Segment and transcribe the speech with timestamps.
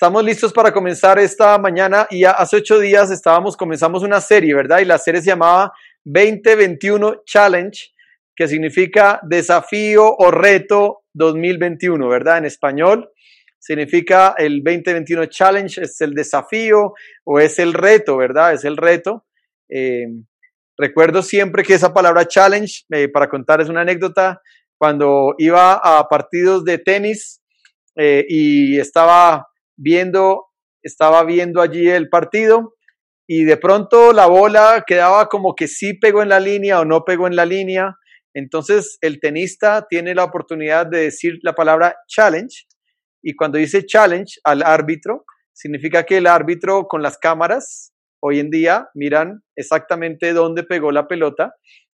[0.00, 4.78] Estamos listos para comenzar esta mañana y hace ocho días estábamos, comenzamos una serie, ¿verdad?
[4.78, 5.72] Y la serie se llamaba
[6.04, 7.90] 2021 Challenge,
[8.36, 12.38] que significa desafío o reto 2021, ¿verdad?
[12.38, 13.10] En español
[13.58, 16.94] significa el 2021 Challenge, es el desafío
[17.24, 18.52] o es el reto, ¿verdad?
[18.52, 19.26] Es el reto.
[19.68, 20.06] Eh,
[20.76, 24.42] recuerdo siempre que esa palabra challenge, eh, para contar es una anécdota,
[24.78, 27.42] cuando iba a partidos de tenis
[27.96, 29.48] eh, y estaba
[29.78, 30.46] viendo,
[30.82, 32.74] estaba viendo allí el partido
[33.26, 37.04] y de pronto la bola quedaba como que sí pegó en la línea o no
[37.04, 37.94] pegó en la línea.
[38.34, 42.66] Entonces el tenista tiene la oportunidad de decir la palabra challenge
[43.22, 48.50] y cuando dice challenge al árbitro, significa que el árbitro con las cámaras hoy en
[48.50, 51.52] día miran exactamente dónde pegó la pelota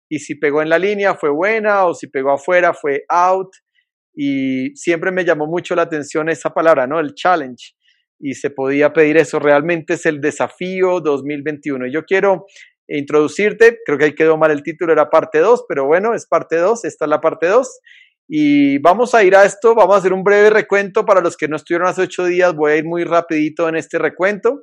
[0.08, 3.48] y si pegó en la línea fue buena o si pegó afuera fue out
[4.14, 7.00] y siempre me llamó mucho la atención esa palabra, ¿no?
[7.00, 7.74] El challenge.
[8.20, 11.88] Y se podía pedir eso, realmente es el desafío 2021.
[11.88, 12.46] Yo quiero
[12.88, 16.56] introducirte, creo que ahí quedó mal el título, era parte 2, pero bueno, es parte
[16.56, 17.80] 2, esta es la parte 2.
[18.28, 21.48] Y vamos a ir a esto, vamos a hacer un breve recuento para los que
[21.48, 24.62] no estuvieron hace ocho días, voy a ir muy rapidito en este recuento.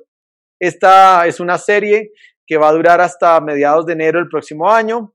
[0.58, 2.10] Esta es una serie
[2.46, 5.14] que va a durar hasta mediados de enero del próximo año.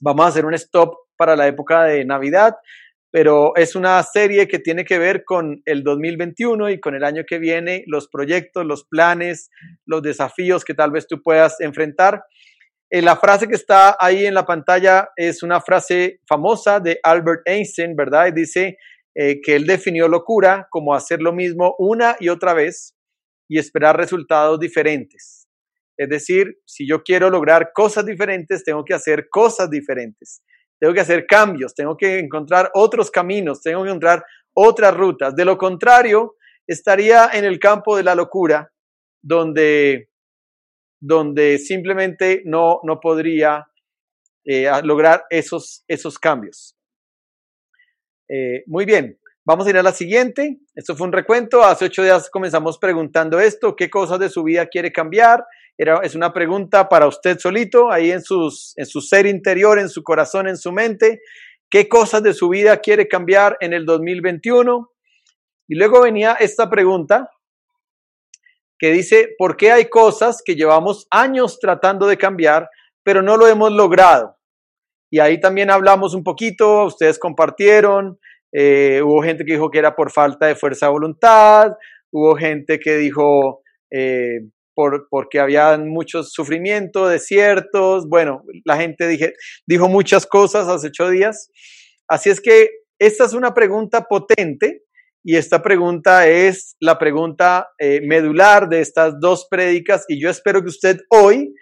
[0.00, 2.56] Vamos a hacer un stop para la época de Navidad
[3.10, 7.24] pero es una serie que tiene que ver con el 2021 y con el año
[7.26, 9.50] que viene, los proyectos, los planes,
[9.84, 12.22] los desafíos que tal vez tú puedas enfrentar.
[12.88, 17.42] Eh, la frase que está ahí en la pantalla es una frase famosa de Albert
[17.46, 18.28] Einstein, ¿verdad?
[18.28, 18.76] Y dice
[19.16, 22.94] eh, que él definió locura como hacer lo mismo una y otra vez
[23.48, 25.48] y esperar resultados diferentes.
[25.96, 30.42] Es decir, si yo quiero lograr cosas diferentes, tengo que hacer cosas diferentes
[30.80, 35.36] tengo que hacer cambios, tengo que encontrar otros caminos, tengo que encontrar otras rutas.
[35.36, 36.36] De lo contrario,
[36.66, 38.72] estaría en el campo de la locura,
[39.22, 40.08] donde,
[40.98, 43.68] donde simplemente no, no podría
[44.46, 46.74] eh, lograr esos, esos cambios.
[48.30, 50.60] Eh, muy bien, vamos a ir a la siguiente.
[50.74, 51.62] Esto fue un recuento.
[51.62, 55.44] Hace ocho días comenzamos preguntando esto, qué cosas de su vida quiere cambiar,
[56.02, 60.02] es una pregunta para usted solito, ahí en, sus, en su ser interior, en su
[60.02, 61.22] corazón, en su mente.
[61.70, 64.90] ¿Qué cosas de su vida quiere cambiar en el 2021?
[65.68, 67.30] Y luego venía esta pregunta
[68.78, 72.68] que dice, ¿por qué hay cosas que llevamos años tratando de cambiar,
[73.02, 74.36] pero no lo hemos logrado?
[75.10, 78.18] Y ahí también hablamos un poquito, ustedes compartieron,
[78.52, 81.72] eh, hubo gente que dijo que era por falta de fuerza de voluntad,
[82.12, 84.40] hubo gente que dijo eh,
[85.10, 89.34] porque había mucho sufrimiento, desiertos, bueno, la gente dije,
[89.66, 91.50] dijo muchas cosas hace ocho días.
[92.08, 94.82] Así es que esta es una pregunta potente
[95.22, 100.62] y esta pregunta es la pregunta eh, medular de estas dos prédicas y yo espero
[100.62, 101.54] que usted hoy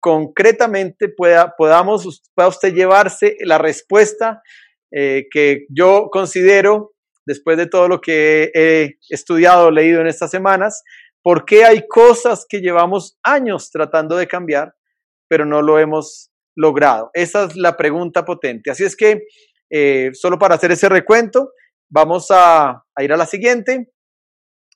[0.00, 4.42] concretamente pueda, podamos, pueda usted llevarse la respuesta
[4.92, 6.92] eh, que yo considero,
[7.26, 10.84] después de todo lo que he estudiado, leído en estas semanas,
[11.26, 14.76] ¿Por qué hay cosas que llevamos años tratando de cambiar,
[15.28, 17.10] pero no lo hemos logrado?
[17.14, 18.70] Esa es la pregunta potente.
[18.70, 19.24] Así es que,
[19.68, 21.50] eh, solo para hacer ese recuento,
[21.90, 23.92] vamos a, ir a la siguiente.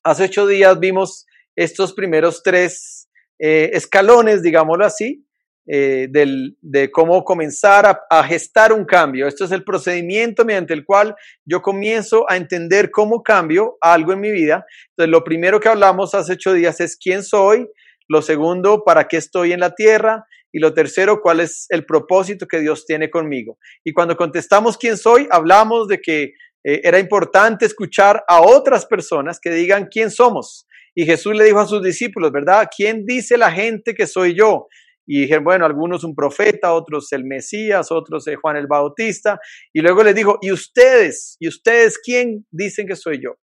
[0.03, 1.25] Hace ocho días vimos
[1.55, 3.09] estos primeros tres
[3.39, 5.25] eh, escalones, digámoslo así,
[5.73, 9.29] eh, de cómo comenzar a, gestar un cambio.
[9.29, 11.15] Esto es el procedimiento mediante el cual
[11.45, 14.67] yo comienzo a entender cómo cambio algo en mi vida.
[14.89, 17.69] Entonces, lo primero que hablamos hace ocho días es quién soy.
[18.09, 20.25] Lo segundo, para qué estoy en la tierra.
[20.51, 23.57] Y lo tercero, cuál es el propósito que Dios tiene conmigo.
[23.85, 26.23] Y cuando contestamos quién soy, hablamos de que
[26.65, 30.67] eh, era importante escuchar a otras personas que digan quién somos.
[30.97, 32.69] Y Jesús le dijo a sus discípulos, ¿verdad?
[32.77, 34.67] ¿Quién dice la gente que soy yo?
[35.07, 39.41] Y dijeron, bueno, algunos un profeta, otros el Mesías, otros Juan el Bautista,
[39.73, 41.37] y luego les dijo, ¿y ustedes?
[41.41, 43.37] ¿Y ustedes quién dicen que soy yo?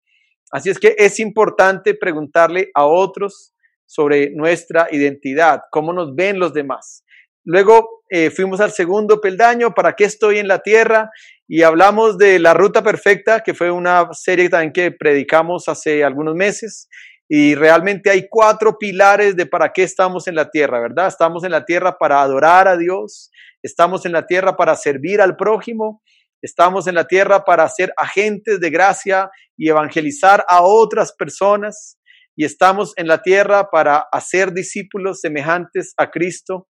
[0.52, 3.54] Así es que es importante preguntarle a otros
[3.86, 7.04] sobre nuestra identidad, cómo nos ven los demás.
[7.44, 11.10] Luego eh, fuimos al segundo peldaño, ¿para qué estoy en la tierra?
[11.48, 16.36] Y hablamos de la ruta perfecta, que fue una serie también que predicamos hace algunos
[16.36, 16.90] meses.
[17.30, 21.08] Y realmente hay cuatro pilares de para qué estamos en la tierra, ¿verdad?
[21.08, 23.32] Estamos en la tierra para adorar a Dios,
[23.62, 26.02] estamos en la tierra para servir al prójimo,
[26.42, 31.98] estamos en la tierra para ser agentes de gracia y evangelizar a otras personas,
[32.40, 36.68] y estamos en la tierra para hacer discípulos semejantes a Cristo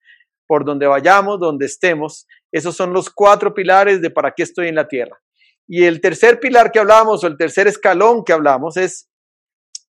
[0.46, 2.28] por donde vayamos, donde estemos.
[2.52, 5.18] Esos son los cuatro pilares de para qué estoy en la tierra.
[5.66, 9.10] Y el tercer pilar que hablamos, o el tercer escalón que hablamos, es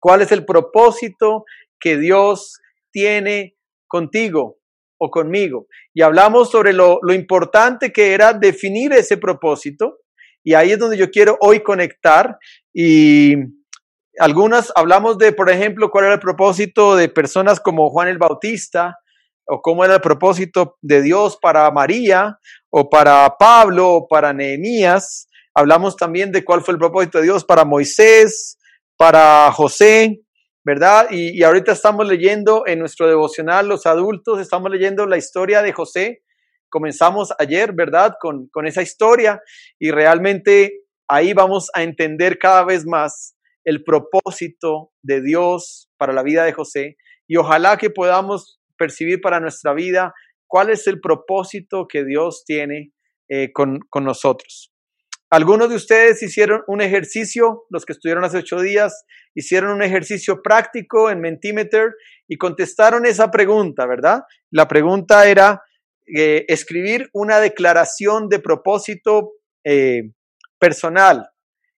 [0.01, 1.45] ¿Cuál es el propósito
[1.79, 2.59] que Dios
[2.91, 3.55] tiene
[3.87, 4.57] contigo
[4.99, 5.67] o conmigo?
[5.93, 9.99] Y hablamos sobre lo, importante que era definir ese propósito.
[10.43, 12.37] Y ahí es donde yo quiero hoy conectar
[12.73, 13.35] y
[14.17, 18.97] algunas hablamos de, por ejemplo, cuál era el propósito de personas como Juan el Bautista,
[19.45, 22.39] o cómo era el propósito de Dios para María,
[22.71, 25.27] o para Pablo, o para Nehemías.
[25.53, 28.57] Hablamos también de cuál fue el propósito de Dios para Moisés,
[29.01, 30.21] para José,
[30.63, 31.07] ¿verdad?
[31.09, 36.21] Y, ahorita estamos leyendo en nuestro devocional, los adultos, estamos leyendo la historia de José.
[36.69, 38.13] Comenzamos ayer, ¿verdad?
[38.19, 39.41] Con, con esa historia
[39.79, 46.21] y realmente ahí vamos a entender cada vez más el propósito de Dios para la
[46.21, 46.97] vida de José
[47.27, 50.13] y ojalá que podamos percibir para nuestra vida
[50.45, 52.91] cuál es el propósito que Dios tiene
[53.29, 54.70] eh, con, con nosotros.
[55.33, 60.41] Algunos de ustedes hicieron un ejercicio, los que estuvieron hace ocho días, hicieron un ejercicio
[60.43, 61.93] práctico en Mentimeter
[62.27, 64.23] y contestaron esa pregunta, ¿verdad?
[64.51, 65.61] La pregunta era
[66.05, 69.31] eh, escribir una declaración de propósito
[69.63, 70.11] eh,
[70.59, 71.29] personal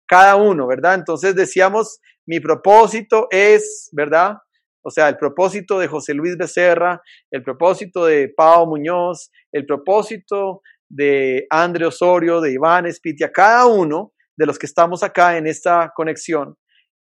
[0.08, 0.96] cada uno, ¿verdad?
[0.96, 4.38] Entonces decíamos, mi propósito es, ¿verdad?
[4.82, 10.64] O sea, el propósito de José Luis Becerra, el propósito de Pau Muñoz, el propósito
[10.94, 15.92] de André Osorio, de Iván Espitia, cada uno de los que estamos acá en esta
[15.96, 16.56] conexión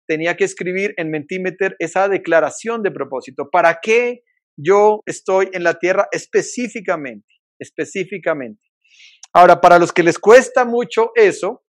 [0.08, 3.50] tenía que escribir en Mentimeter esa declaración de propósito.
[3.50, 4.24] ¿Para qué
[4.58, 7.28] yo estoy en la tierra específicamente?
[7.60, 8.62] Específicamente.
[9.34, 11.64] Ahora, para los que les cuesta mucho eso,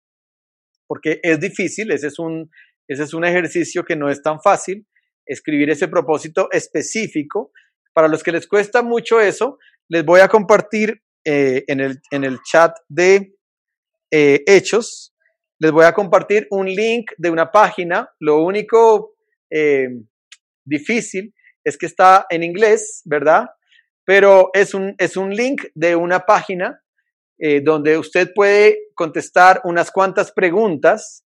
[0.87, 2.49] porque es difícil, ese es un,
[2.87, 4.87] ese es un ejercicio que no es tan fácil,
[5.25, 7.51] escribir ese propósito específico.
[7.93, 9.57] Para los que les cuesta mucho eso,
[9.89, 13.35] les voy a compartir eh, en, el, en, el, chat de
[14.11, 15.13] eh, Hechos,
[15.59, 18.09] les voy a compartir un link de una página.
[18.19, 19.15] Lo único
[19.51, 19.89] eh,
[20.65, 21.33] difícil
[21.63, 23.45] es que está en inglés, ¿verdad?
[24.05, 26.81] Pero es un, es un link de una página
[27.37, 31.23] eh, donde usted puede contestar unas cuantas preguntas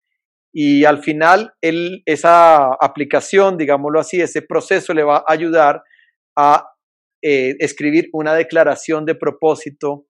[0.53, 5.83] y al final esa aplicación, digámoslo así, ese proceso le va a ayudar
[6.37, 6.74] a
[7.27, 10.05] eh, escribir una declaración de propósito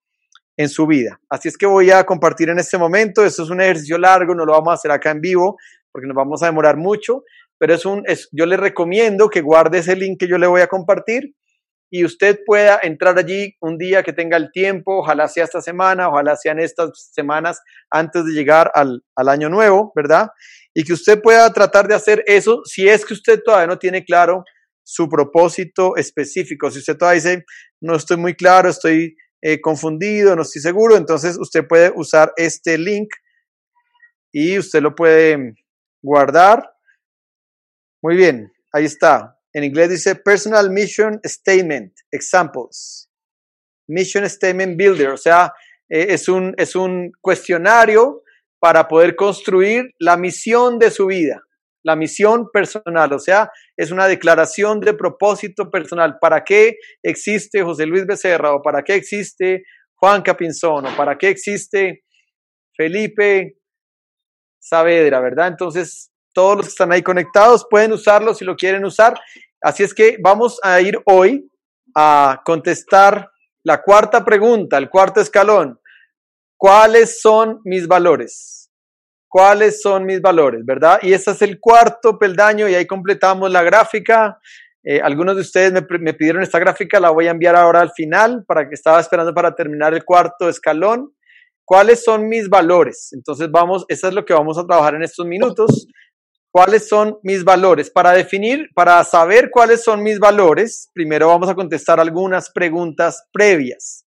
[0.57, 1.21] en su vida.
[1.29, 4.43] Así es que voy a compartir en este momento, esto es un ejercicio largo, no
[4.43, 5.55] lo vamos a hacer acá en vivo
[5.93, 7.23] porque nos vamos a demorar mucho,
[7.57, 10.59] pero es un, es, yo le recomiendo que guarde ese link que yo le voy
[10.59, 11.33] a compartir
[11.89, 16.09] y usted pueda entrar allí un día que tenga el tiempo, ojalá sea esta semana,
[16.09, 20.27] ojalá sean estas semanas antes de llegar al, al, año nuevo, ¿verdad?
[20.73, 24.03] Y que usted pueda tratar de hacer eso si es que usted todavía no tiene
[24.03, 24.43] claro
[24.85, 26.69] su propósito específico.
[26.69, 27.45] Si usted todavía dice,
[27.81, 32.77] no estoy muy claro, estoy eh, confundido, no estoy seguro, entonces usted puede usar este
[32.77, 33.09] link
[34.31, 35.55] y usted lo puede
[36.01, 36.71] guardar.
[38.01, 39.39] Muy bien, ahí está.
[39.53, 43.09] En inglés dice Personal Mission Statement, Examples.
[43.87, 45.53] Mission Statement Builder, o sea,
[45.89, 48.23] eh, es, un, es un cuestionario
[48.59, 51.43] para poder construir la misión de su vida,
[51.85, 56.17] la misión personal, o sea, es una declaración de propósito personal.
[56.19, 61.29] ¿Para qué existe José Luis Becerra o para qué existe Juan Capinzón o para qué
[61.29, 62.03] existe
[62.75, 63.57] Felipe
[64.59, 65.49] Saavedra, ¿verdad?
[65.49, 69.19] Entonces, todos los que están ahí conectados pueden usarlo si lo quieren usar.
[69.61, 71.47] Así es que vamos a ir hoy
[71.95, 73.29] a contestar
[73.63, 75.79] la cuarta pregunta, el cuarto escalón.
[76.57, 78.64] ¿Cuáles son mis valores?
[79.35, 80.65] ¿Cuáles son mis valores?
[80.65, 80.99] ¿Verdad?
[81.01, 84.39] Y ese es el cuarto peldaño y ahí completamos la gráfica.
[84.81, 88.45] Eh, algunos de ustedes me, pidieron esta gráfica, la voy a enviar ahora al final
[88.47, 91.13] para que estaba esperando para terminar el cuarto escalón.
[91.65, 93.09] ¿Cuáles son mis valores?
[93.11, 95.85] Entonces vamos, eso es lo que vamos a trabajar en estos minutos
[96.49, 97.91] cuáles son mis valores.
[97.91, 104.05] Para definir, para saber cuáles son mis valores, primero vamos a contestar algunas preguntas previas,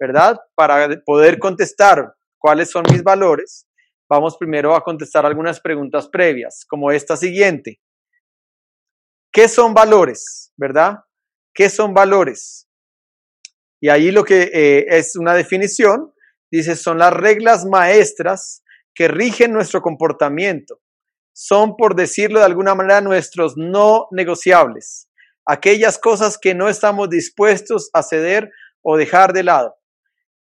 [0.00, 0.40] ¿verdad?
[0.54, 3.66] Para poder contestar cuáles son mis valores,
[4.12, 7.80] vamos primero a contestar algunas preguntas previas, como esta siguiente.
[9.32, 10.52] ¿Qué son valores?
[10.54, 10.98] ¿Verdad?
[11.54, 12.68] ¿Qué son valores?
[13.80, 16.12] Y ahí lo que eh, es una definición,
[16.50, 18.62] dice, son las reglas maestras
[18.94, 20.82] que rigen nuestro comportamiento
[21.32, 25.08] son, por decirlo de alguna manera, nuestros no negociables,
[25.46, 28.50] aquellas cosas que no estamos dispuestos a ceder
[28.82, 29.74] o dejar de lado.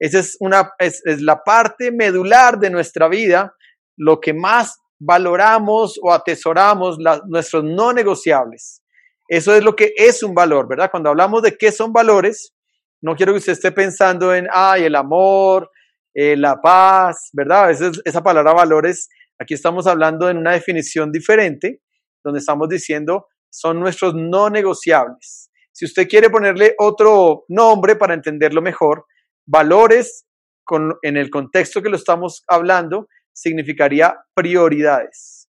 [0.01, 3.55] Esa es, una, es, la parte medular de nuestra vida,
[4.01, 8.83] lo que más valoramos o atesoramos, nuestros no negociables.
[9.29, 10.91] Eso es lo que es un valor, ¿verdad?
[10.91, 12.53] Cuando hablamos de qué son valores,
[13.01, 15.71] no quiero que usted esté pensando en, ay, el amor,
[16.13, 17.65] eh, la paz, ¿verdad?
[17.65, 19.09] A veces esa palabra valores
[19.41, 21.81] Aquí estamos hablando en una definición diferente
[22.23, 25.51] donde estamos diciendo son nuestros no negociables.
[25.73, 29.07] Si usted quiere ponerle otro nombre para entenderlo mejor,
[29.47, 30.27] valores
[30.63, 33.09] con, en el contexto que lo estamos hablando
[33.41, 35.49] significaría prioridades.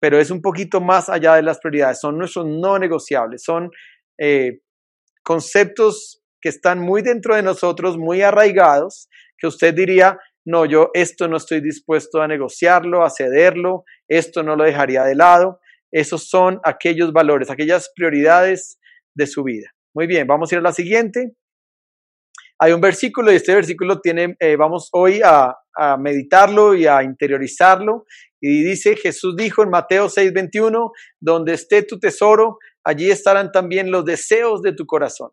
[0.00, 3.70] Pero es un poquito más allá de las prioridades, son nuestros no negociables, son
[4.18, 4.60] eh,
[5.22, 11.26] conceptos que están muy dentro de nosotros, muy arraigados, que usted diría, no, yo esto
[11.28, 15.60] no estoy dispuesto a negociarlo, a cederlo, esto no lo dejaría de lado.
[15.90, 18.78] Esos son aquellos valores, aquellas prioridades
[19.14, 19.70] de su vida.
[19.94, 21.34] Muy bien, vamos a ir a la siguiente.
[22.58, 27.02] Hay un versículo y este versículo tiene, eh, vamos hoy a, a, meditarlo y a
[27.02, 28.04] interiorizarlo.
[28.40, 30.90] Y dice, Jesús dijo en Mateo 6:21,
[31.20, 35.30] donde esté tu tesoro, allí estarán también los deseos de tu corazón.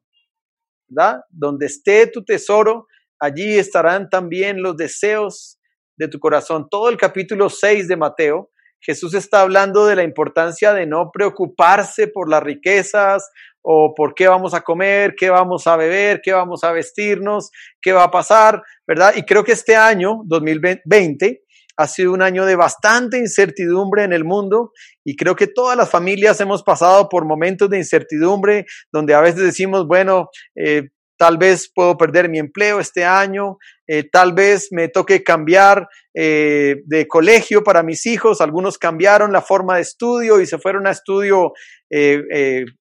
[0.88, 1.21] ¿Verdad?
[1.29, 2.88] Donde esté tu tesoro,
[3.19, 5.60] allí estarán también los deseos
[5.98, 6.67] de tu corazón.
[6.69, 12.07] Todo el capítulo 6 de Mateo, Jesús está hablando de la importancia de no preocuparse
[12.07, 13.29] por las riquezas
[13.61, 17.51] o por qué vamos a comer, qué vamos a beber, qué vamos a vestirnos,
[17.81, 19.13] qué va a pasar, ¿verdad?
[19.15, 21.43] Y creo que este año, 2020,
[21.77, 24.71] ha sido un año de bastante incertidumbre en el mundo
[25.03, 29.41] y creo que todas las familias hemos pasado por momentos de incertidumbre donde a veces
[29.41, 34.89] decimos, bueno, eh, tal vez puedo perder mi empleo este año, eh, tal vez me
[34.89, 40.45] toque cambiar eh, de colegio para mis hijos, algunos cambiaron la forma de estudio y
[40.45, 41.53] se fueron a estudio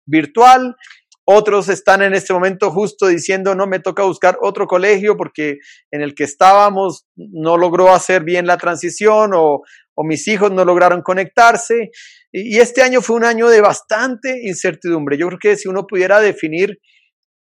[0.06, 0.76] virtual,
[1.24, 5.58] otros están en este momento justo diciendo, no, me toca buscar otro colegio porque
[5.90, 9.62] en el que estábamos no logró hacer bien la transición o,
[10.02, 11.90] mis hijos no lograron conectarse.
[12.32, 15.18] Y, y este año fue un año de bastante incertidumbre.
[15.18, 16.78] Yo creo que si uno pudiera definir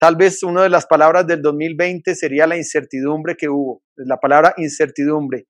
[0.00, 4.54] Tal vez una de las palabras del 2020 sería la incertidumbre que hubo, la palabra
[4.56, 5.44] incertidumbre.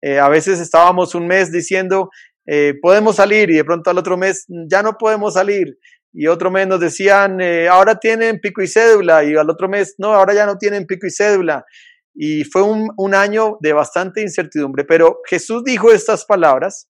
[0.00, 2.10] Eh, a veces estábamos un mes diciendo,
[2.46, 5.76] eh, podemos salir y de pronto al otro mes ya no podemos salir.
[6.18, 9.96] Y otro mes nos decían, eh, ahora tienen pico y cédula y al otro mes,
[9.98, 11.66] no, ahora ya no tienen pico y cédula.
[12.14, 14.86] Y fue un, un año de bastante incertidumbre.
[14.86, 16.88] Pero Jesús dijo estas palabras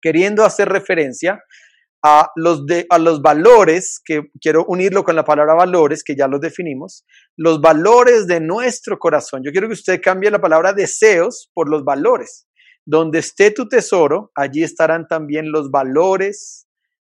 [0.00, 1.38] queriendo hacer referencia
[2.02, 6.26] a los, de, a los valores, que quiero unirlo con la palabra valores, que ya
[6.26, 7.04] los definimos,
[7.36, 9.42] los valores de nuestro corazón.
[9.44, 12.46] Yo quiero que usted cambie la palabra deseos por los valores.
[12.86, 16.66] Donde esté tu tesoro, allí estarán también los valores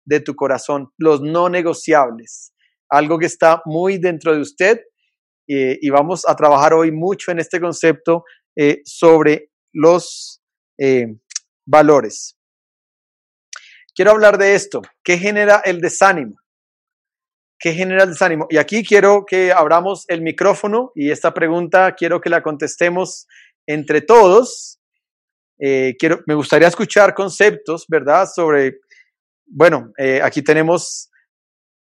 [0.05, 2.53] de tu corazón, los no negociables,
[2.89, 4.81] algo que está muy dentro de usted
[5.49, 8.25] eh, y vamos a trabajar hoy mucho en este concepto
[8.57, 10.43] eh, sobre los
[10.79, 11.07] eh,
[11.67, 12.37] valores
[13.95, 14.83] quiero hablar de esto.
[15.03, 16.37] ¿Qué genera el desánimo?
[17.59, 18.47] ¿Qué genera el desánimo?
[18.51, 23.27] Y aquí quiero que abramos el micrófono y esta pregunta quiero que la contestemos
[23.67, 24.81] entre todos.
[25.57, 28.27] Quiero, me gustaría escuchar conceptos, ¿verdad?
[28.27, 28.81] Sobre,
[29.47, 31.11] bueno, eh, aquí tenemos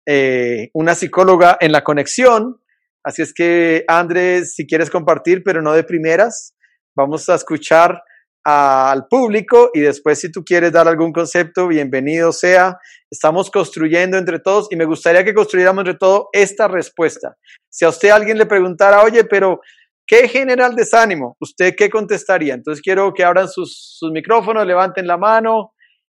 [0.06, 2.60] eh, una psicóloga en la conexión,
[3.02, 6.54] así es que Andrés, si quieres compartir, pero no de primeras,
[6.94, 8.02] vamos a escuchar
[8.44, 12.78] al público y después si tú quieres dar algún concepto, bienvenido sea.
[13.10, 17.36] Estamos construyendo entre todos y me gustaría que construyéramos entre todos esta respuesta.
[17.70, 19.60] Si a usted alguien le preguntara, oye, pero
[20.06, 21.36] ¿qué genera el desánimo?
[21.40, 22.52] ¿Usted qué contestaría?
[22.52, 25.72] Entonces quiero que abran sus, sus micrófonos, levanten la mano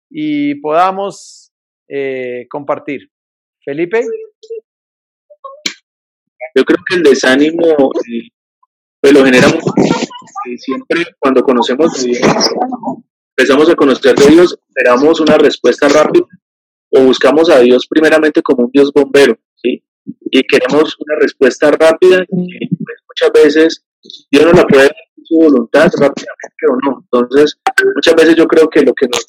[0.08, 1.39] y podamos
[1.90, 3.10] eh, compartir.
[3.64, 4.04] Felipe.
[6.54, 8.28] Yo creo que el desánimo eh,
[9.00, 9.64] pues lo generamos
[10.58, 12.50] siempre cuando conocemos de Dios,
[13.36, 16.26] empezamos a conocer de Dios, esperamos una respuesta rápida
[16.90, 19.82] o buscamos a Dios primeramente como un Dios bombero, ¿sí?
[20.30, 23.84] Y queremos una respuesta rápida y pues, muchas veces
[24.30, 27.00] Dios no la puede dar su voluntad rápidamente o no.
[27.02, 27.58] Entonces,
[27.94, 29.26] muchas veces yo creo que lo que nos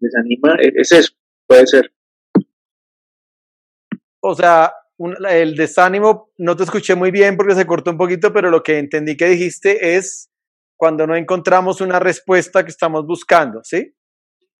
[0.00, 1.12] desanima es eso,
[1.46, 1.93] puede ser.
[4.26, 4.72] O sea,
[5.28, 8.78] el desánimo, no te escuché muy bien porque se cortó un poquito, pero lo que
[8.78, 10.30] entendí que dijiste es
[10.76, 13.94] cuando no encontramos una respuesta que estamos buscando, ¿sí?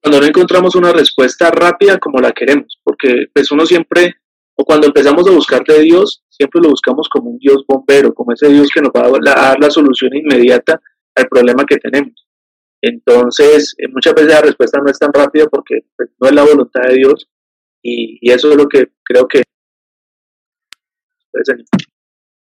[0.02, 4.16] Cuando no encontramos una respuesta rápida como la queremos, porque pues uno siempre,
[4.54, 8.32] o cuando empezamos a buscar de Dios, siempre lo buscamos como un Dios bombero, como
[8.32, 10.78] ese Dios que nos va a dar la solución inmediata
[11.14, 12.26] al problema que tenemos.
[12.82, 16.44] Entonces, eh, muchas veces la respuesta no es tan rápida porque pues, no es la
[16.44, 17.30] voluntad de Dios
[17.82, 19.42] y, y eso es lo que creo que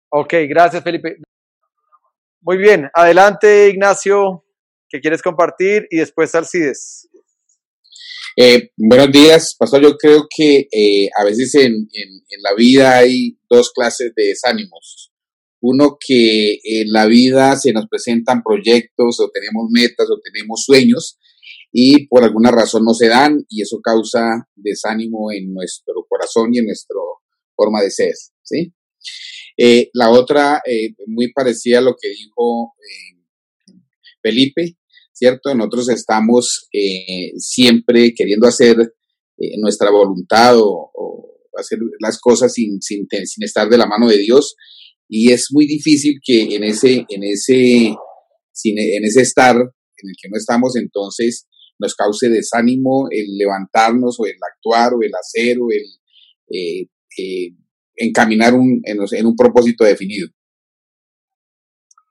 [0.10, 1.18] Ok, gracias Felipe.
[2.42, 4.44] Muy bien, adelante Ignacio,
[4.90, 5.88] ¿qué quieres compartir?
[5.90, 7.08] Y después Alcides.
[8.38, 9.82] Eh, buenos días, Pastor.
[9.82, 15.12] Yo creo que eh, a veces en, en, la vida hay dos clases de desánimos.
[15.62, 21.20] Uno que en la vida se nos presentan proyectos o tenemos metas o tenemos sueños
[21.72, 26.60] y por alguna razón no se dan y eso causa desánimo en nuestro corazón y
[26.60, 26.96] en nuestra
[27.62, 28.14] forma de ser,
[28.44, 28.74] ¿sí?
[29.58, 33.76] Eh, la otra, eh, muy parecida a lo que dijo eh,
[34.22, 34.78] Felipe,
[35.14, 35.54] ¿cierto?
[35.54, 36.68] Nosotros estamos
[37.38, 38.76] siempre queriendo hacer
[39.60, 40.90] nuestra voluntad o,
[41.58, 43.06] hacer las cosas sin, sin,
[43.42, 44.56] estar de la mano de Dios
[45.08, 50.30] y es muy difícil que en ese, en ese, en ese estar en el que
[50.30, 51.46] no estamos, entonces
[51.78, 57.54] nos cause desánimo el levantarnos o el actuar o el hacer o el eh,
[57.96, 60.30] encaminar un, en, un propósito definido.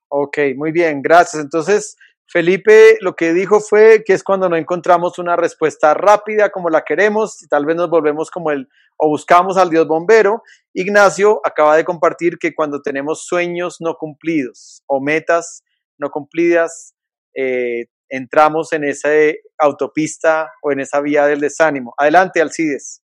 [0.09, 1.43] Ok, muy bien, gracias.
[1.43, 6.69] Entonces, Felipe lo que dijo fue que es cuando no encontramos una respuesta rápida como
[6.69, 10.43] la queremos y tal vez nos volvemos como el o buscamos al Dios bombero.
[10.75, 15.65] Ignacio acaba de compartir que cuando tenemos sueños no cumplidos o metas
[15.99, 16.95] no cumplidas,
[17.35, 19.11] eh, entramos en esa
[19.59, 21.95] autopista o en esa vía del desánimo.
[21.97, 23.03] Adelante, Alcides.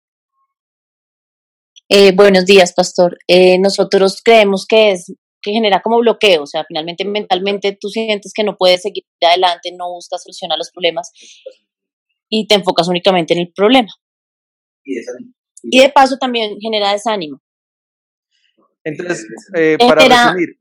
[1.87, 3.17] Eh, buenos días, pastor.
[3.27, 8.31] Eh, nosotros creemos que es que genera como bloqueo, o sea, finalmente mentalmente tú sientes
[8.33, 11.11] que no puedes seguir adelante, no buscas solucionar los problemas
[12.27, 13.89] y te enfocas únicamente en el problema.
[14.83, 17.39] Y, de paso también genera desánimo.
[18.83, 20.59] Entonces, eh, para resumir,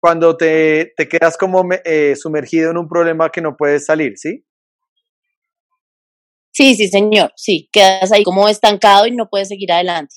[0.00, 4.44] cuando te, te quedas como eh, sumergido en un problema que no puedes salir, ¿sí?
[6.52, 10.16] Sí, sí, señor, sí, quedas ahí como estancado y no puedes seguir adelante.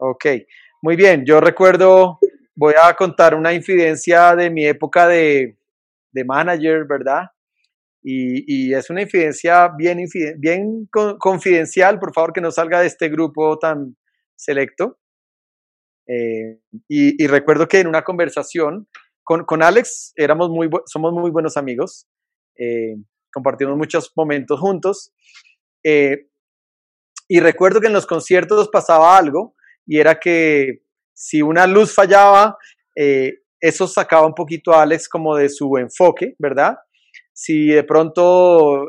[0.00, 0.26] Ok,
[0.80, 2.20] muy bien, yo recuerdo,
[2.54, 5.58] voy a contar una infidencia de mi época de,
[6.12, 7.24] de manager, ¿verdad?
[8.00, 10.04] Y, y, es una infidencia bien,
[10.36, 10.88] bien
[11.18, 13.96] confidencial, por favor que no salga de este grupo tan
[14.36, 14.98] selecto.
[16.06, 18.86] Eh, y, recuerdo que en una conversación
[19.24, 22.06] con, con Alex éramos muy, somos muy buenos amigos,
[22.56, 22.94] eh,
[23.32, 25.12] compartimos muchos momentos juntos.
[25.84, 26.28] Eh,
[27.26, 29.56] y recuerdo que en los conciertos pasaba algo
[29.88, 30.82] y era que
[31.12, 32.56] si una luz fallaba,
[33.60, 36.76] eso sacaba un poquito a Alex como de su enfoque, ¿verdad?
[37.32, 38.86] Si de pronto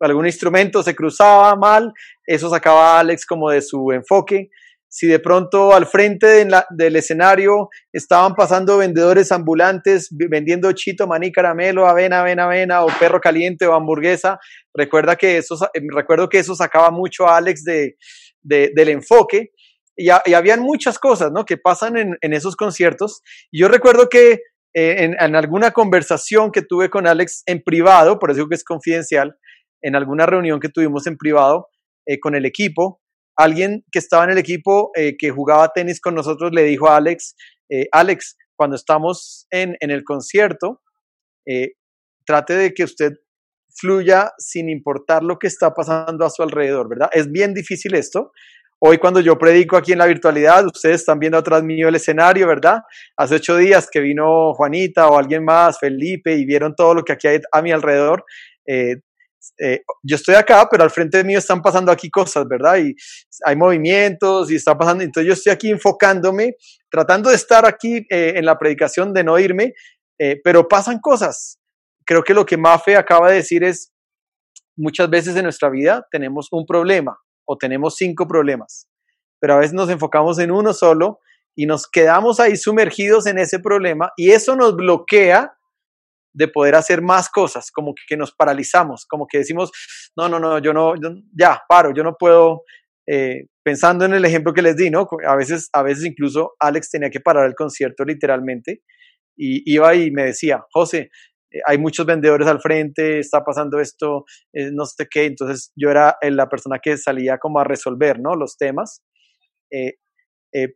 [0.00, 1.92] algún instrumento se cruzaba mal,
[2.26, 4.48] eso sacaba a Alex como de su enfoque
[4.92, 11.86] si de pronto al frente del escenario estaban pasando vendedores ambulantes vendiendo chito, maní, caramelo,
[11.86, 14.40] avena, avena, avena, o perro caliente o hamburguesa,
[14.74, 17.94] recuerda que eso, eh, recuerdo que eso sacaba mucho a Alex de,
[18.42, 19.52] del enfoque.
[20.00, 21.44] Y, y, habían muchas cosas ¿no?
[21.44, 23.20] que pasan en, esos conciertos.
[23.50, 24.40] Y yo recuerdo que
[24.74, 29.36] eh, en, alguna conversación que tuve con Alex en privado, por eso que es confidencial,
[29.82, 31.68] en alguna reunión que tuvimos en privado
[32.06, 33.00] eh, con el equipo,
[33.36, 36.96] alguien que estaba en el equipo eh, que jugaba tenis con nosotros le dijo a
[36.96, 37.34] Alex,
[37.92, 40.80] Alex, cuando estamos en, en el concierto,
[42.26, 43.12] trate de que usted
[43.72, 47.10] fluya sin importar lo que está pasando a su alrededor, ¿verdad?
[47.12, 48.32] Es bien difícil esto.
[48.82, 52.46] Hoy cuando yo predico aquí en la virtualidad, ustedes están viendo atrás mío el escenario,
[52.46, 52.80] ¿verdad?
[53.14, 57.12] Hace ocho días que vino Juanita o alguien más, Felipe, y vieron todo lo que
[57.12, 58.24] aquí hay a mi alrededor.
[58.66, 58.96] Eh,
[60.02, 62.78] yo estoy acá, pero al frente de mí están pasando aquí cosas, ¿verdad?
[62.78, 62.94] Y
[63.44, 66.54] hay movimientos y está pasando, entonces yo estoy aquí enfocándome,
[66.90, 69.74] tratando de estar aquí eh, en la predicación, de no irme,
[70.18, 71.58] eh, pero pasan cosas.
[72.06, 73.92] Creo que lo que Mafe acaba de decir es,
[74.74, 77.18] muchas veces en nuestra vida tenemos un problema
[77.50, 78.88] o tenemos cinco problemas,
[79.40, 81.18] pero a veces nos enfocamos en uno solo
[81.56, 85.52] y nos quedamos ahí sumergidos en ese problema y eso nos bloquea
[86.32, 89.72] de poder hacer más cosas, como que, nos paralizamos, como que decimos,
[90.16, 90.94] no, no, no, yo no,
[91.36, 92.62] ya, paro, yo no puedo,
[93.08, 95.08] eh, pensando en el ejemplo que les di, ¿no?
[95.26, 98.82] A veces, a veces incluso Alex tenía que parar el concierto literalmente
[99.36, 101.10] y iba y me decía, José,
[101.66, 106.16] hay muchos vendedores al frente, está pasando esto, eh, no sé qué, entonces yo era
[106.22, 108.34] la persona que salía como a resolver, ¿no?
[108.34, 109.02] Los temas.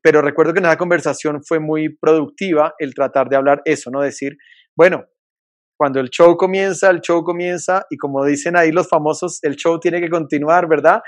[0.02, 4.00] pero recuerdo que en esa conversación fue muy productiva el tratar de hablar eso, ¿no?
[4.00, 4.36] Decir,
[4.76, 5.04] bueno,
[5.76, 9.78] cuando el show comienza, el show comienza y como dicen ahí los famosos, el show
[9.80, 11.00] tiene que continuar, ¿verdad?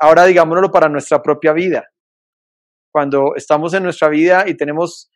[0.00, 1.84] Ahora digámoslo para nuestra propia vida.
[2.92, 5.10] Cuando estamos en nuestra vida y tenemos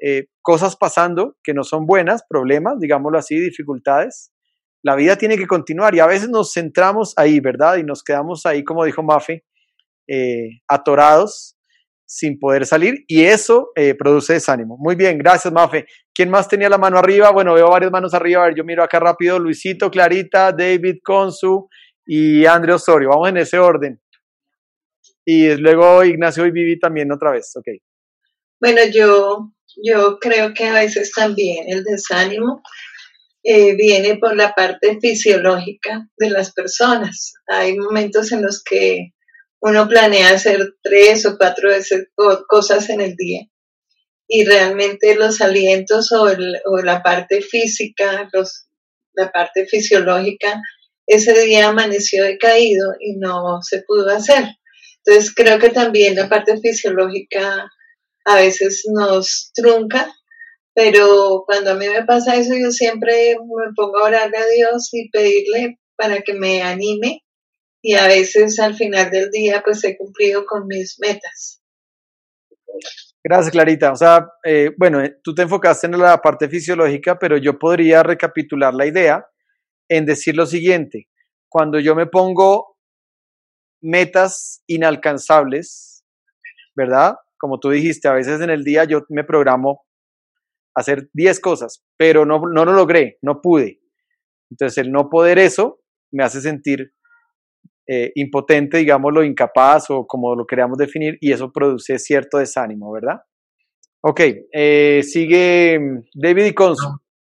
[0.00, 4.32] eh, cosas pasando que no son buenas, problemas, digámoslo así, dificultades,
[4.82, 7.76] la vida tiene que continuar y a veces nos centramos ahí, ¿verdad?
[7.76, 9.44] Y nos quedamos ahí, como dijo Mafe,
[10.06, 11.56] eh, atorados
[12.06, 14.76] sin poder salir y eso eh, produce desánimo.
[14.78, 15.86] Muy bien, gracias Mafe.
[16.14, 17.30] ¿Quién más tenía la mano arriba?
[17.30, 18.42] Bueno, veo varias manos arriba.
[18.42, 19.38] A ver, yo miro acá rápido.
[19.38, 21.68] Luisito, Clarita, David, Consu
[22.04, 23.08] y André Osorio.
[23.08, 24.00] Vamos en ese orden.
[25.24, 27.50] Y luego Ignacio y Vivi también otra vez.
[27.56, 27.68] Ok.
[28.60, 32.62] Bueno, yo, yo creo que a veces también el desánimo
[33.42, 37.34] eh, viene por la parte fisiológica de las personas.
[37.46, 39.12] Hay momentos en los que
[39.60, 42.08] uno planea hacer tres o cuatro veces
[42.48, 43.46] cosas en el día
[44.28, 46.26] y realmente los alientos o,
[46.82, 48.30] la parte física,
[49.14, 50.60] la parte fisiológica,
[51.06, 54.44] ese día amaneció decaído y no se pudo hacer.
[55.04, 57.70] Entonces creo que también la parte fisiológica
[58.24, 60.12] a veces nos trunca,
[60.74, 64.88] pero cuando a mí me pasa eso yo siempre me pongo a orarle a Dios
[64.92, 67.22] y pedirle para que me anime
[67.82, 71.60] y a veces al final del día pues he cumplido con mis metas.
[73.22, 73.92] Gracias, Clarita.
[73.92, 78.02] O sea, eh, bueno, eh, tú te enfocaste en la parte fisiológica, pero yo podría
[78.02, 79.26] recapitular la idea
[79.88, 81.08] en decir lo siguiente.
[81.48, 82.76] Cuando yo me pongo
[83.80, 86.04] metas inalcanzables,
[86.74, 87.14] ¿verdad?
[87.44, 89.84] Como tú dijiste, a veces en el día yo me programo
[90.74, 93.82] hacer 10 cosas, pero no, no lo logré, no pude.
[94.50, 96.94] Entonces el no poder eso me hace sentir
[97.86, 103.20] eh, impotente, digámoslo, incapaz o como lo queríamos definir, y eso produce cierto desánimo, ¿verdad?
[104.00, 106.88] Ok, eh, sigue mm, David y Consu.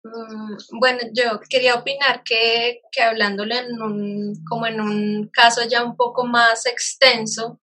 [0.04, 5.82] Mm, bueno, yo quería opinar que, que hablándole en un, como en un caso ya
[5.82, 7.58] un poco más extenso,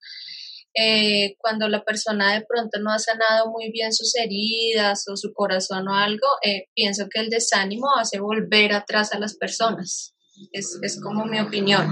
[0.73, 5.33] eh, cuando la persona de pronto no ha sanado muy bien sus heridas o su
[5.33, 6.27] corazón o algo,
[6.73, 10.15] pienso que el desánimo hace volver atrás a las personas.
[10.51, 11.87] Es, es como mi opinión.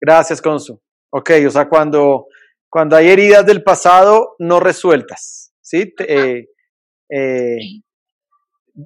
[0.00, 0.80] Gracias, Consu.
[1.10, 2.26] Ok, o sea, cuando,
[2.68, 5.92] cuando hay heridas del pasado no resueltas, ¿sí?
[5.98, 6.46] Eh,
[7.10, 7.58] eh,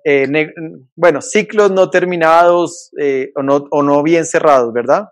[0.05, 0.53] eh,
[0.97, 2.91] bueno, ciclos no terminados
[3.37, 5.05] o, no, o no bien cerrados, ¿verdad?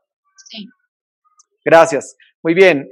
[0.49, 0.67] Sí.
[1.65, 2.17] Gracias.
[2.43, 2.89] Muy bien.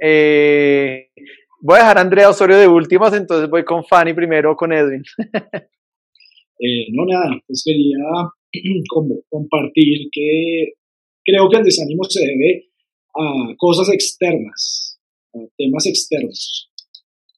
[1.61, 5.03] voy a dejar a Andrea Osorio de últimas, entonces voy con Fanny primero con Edwin.
[6.93, 7.97] no, nada, pues quería
[8.89, 10.73] como compartir que
[11.23, 12.69] creo que el desánimo se debe
[13.13, 14.99] a cosas externas,
[15.33, 16.69] a temas externos,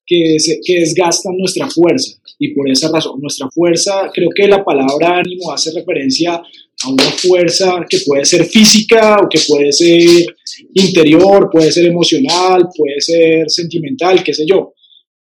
[0.05, 2.19] que, que desgastan nuestra fuerza.
[2.39, 6.41] Y por esa razón, nuestra fuerza, creo que la palabra ánimo hace referencia
[6.83, 10.25] a una fuerza que puede ser física o que puede ser
[10.73, 14.73] interior, puede ser emocional, puede ser sentimental, qué sé yo.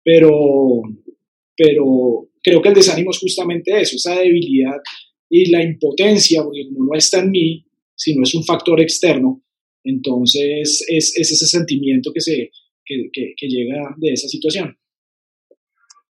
[0.03, 0.83] Pero,
[1.57, 4.77] pero creo que el desánimo es justamente eso, esa debilidad
[5.31, 9.43] y la impotencia, porque como no está en mí, sino es un factor externo,
[9.85, 12.51] entonces, es, ese sentimiento que, se,
[12.85, 14.77] que, llega de esa situación.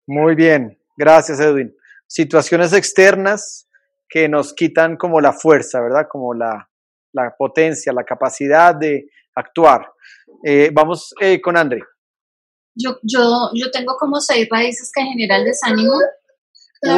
[0.08, 1.74] Muy bien, gracias Edwin.
[2.08, 3.67] Situaciones externas
[4.10, 6.08] que nos quitan como la fuerza, ¿verdad?
[6.10, 6.70] Como la,
[7.38, 9.92] potencia, la capacidad de actuar.
[10.44, 11.82] Eh, vamos eh, con André.
[12.76, 15.94] Yo, yo, yo tengo como seis raíces que generan desánimo.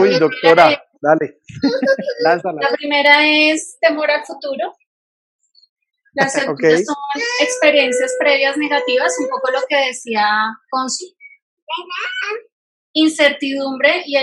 [0.02, 1.40] Uy, doctora, dale.
[2.24, 2.62] Lánzala.
[2.62, 4.76] La primera es temor al futuro.
[6.14, 6.56] Las son
[7.40, 10.26] experiencias previas negativas, un poco lo que decía
[10.70, 11.06] Consu.
[12.94, 14.14] Incertidumbre y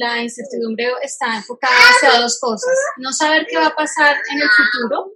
[0.00, 2.76] la incertidumbre está enfocada hacia dos cosas.
[2.98, 5.12] No saber qué va a pasar en el futuro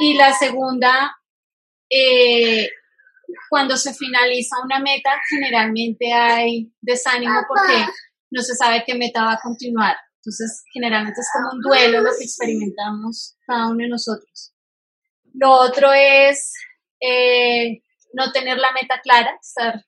[0.00, 1.16] y la segunda,
[1.90, 2.68] eh,
[3.50, 7.84] cuando se finaliza una meta, generalmente hay desánimo porque
[8.30, 9.96] no se sabe qué meta va a continuar.
[10.16, 14.52] Entonces, generalmente es como un duelo lo que experimentamos cada uno de nosotros.
[15.34, 16.52] Lo otro es
[17.00, 19.84] eh, no tener la meta clara, estar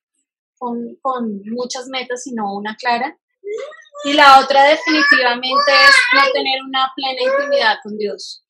[0.60, 3.18] con, muchas metas y no una clara.
[4.04, 8.44] Y la otra definitivamente es no tener una plena intimidad con Dios.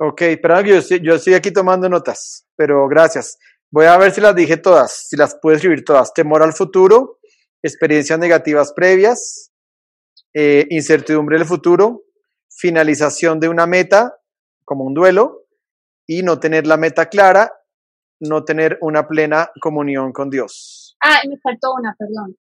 [0.00, 3.38] Ok, pero yo yo estoy aquí tomando notas, pero gracias.
[3.70, 6.14] Voy a ver si las dije todas, si las puedo escribir todas.
[6.14, 7.18] Temor al futuro,
[7.62, 9.52] experiencias negativas previas,
[10.34, 12.04] eh, incertidumbre del futuro,
[12.48, 14.16] finalización de una meta,
[14.64, 15.46] como un duelo,
[16.06, 17.52] y no tener la meta clara,
[18.20, 20.96] no tener una plena comunión con Dios.
[21.02, 22.36] Ah, me faltó una, perdón.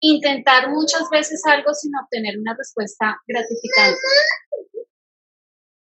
[0.00, 4.00] Intentar muchas veces algo sin obtener una respuesta gratificante.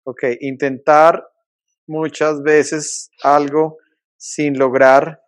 [0.03, 1.23] Ok, intentar
[1.87, 3.77] muchas veces algo
[4.17, 5.21] sin lograr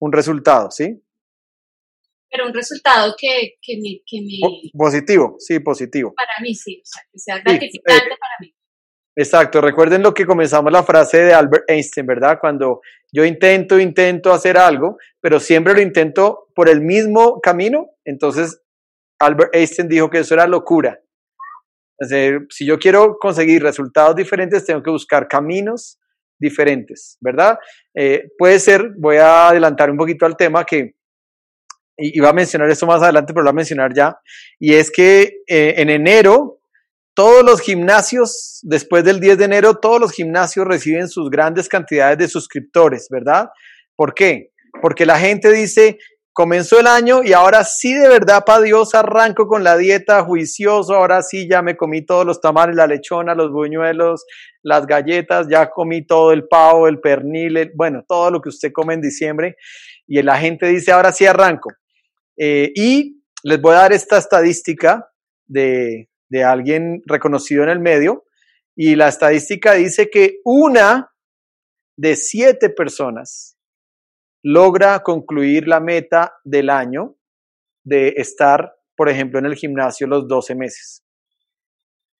[0.00, 1.02] un resultado, ¿sí?
[2.32, 4.18] pero un resultado que, que, me, que
[4.72, 6.14] Positivo, sí, positivo.
[6.16, 8.54] Para mí sí, o sea, que sea gratificante eh, para mí.
[9.14, 12.38] Exacto, recuerden lo que comenzamos la frase de Albert Einstein, ¿verdad?
[12.40, 12.80] Cuando
[13.12, 18.62] yo intento, intento hacer algo, pero siempre lo intento por el mismo camino, entonces
[19.18, 20.98] Albert Einstein dijo que eso era locura.
[22.48, 26.00] si yo quiero conseguir resultados diferentes, tengo que buscar caminos
[26.40, 27.58] diferentes, ¿verdad?
[27.94, 30.94] Eh, puede ser, voy a adelantar un poquito al tema, que
[31.98, 34.18] iba a mencionar esto más adelante, pero lo voy a mencionar ya,
[34.58, 36.61] y es que eh, en enero
[37.14, 42.18] todos los gimnasios, después del 10 de enero, todos los gimnasios reciben sus grandes cantidades
[42.18, 43.48] de suscriptores, ¿verdad?
[43.96, 44.50] ¿Por qué?
[44.80, 45.98] Porque la gente dice,
[46.32, 50.94] comenzó el año y ahora sí de verdad para Dios arranco con la dieta juicioso,
[50.94, 54.24] ahora sí ya me comí todos los tamales, la lechona, los buñuelos,
[54.62, 58.94] las galletas, ya comí todo el pavo, el pernil, bueno, todo lo que usted come
[58.94, 59.56] en diciembre
[60.06, 61.70] y la gente dice, ahora sí arranco.
[62.38, 65.06] Eh, y les voy a dar esta estadística
[65.46, 68.24] de, de alguien reconocido en el medio
[68.74, 71.12] y la estadística dice que una
[71.98, 73.58] de siete personas
[74.42, 77.16] logra concluir la meta del año
[77.84, 81.04] de estar, por ejemplo, en el gimnasio los 12 meses.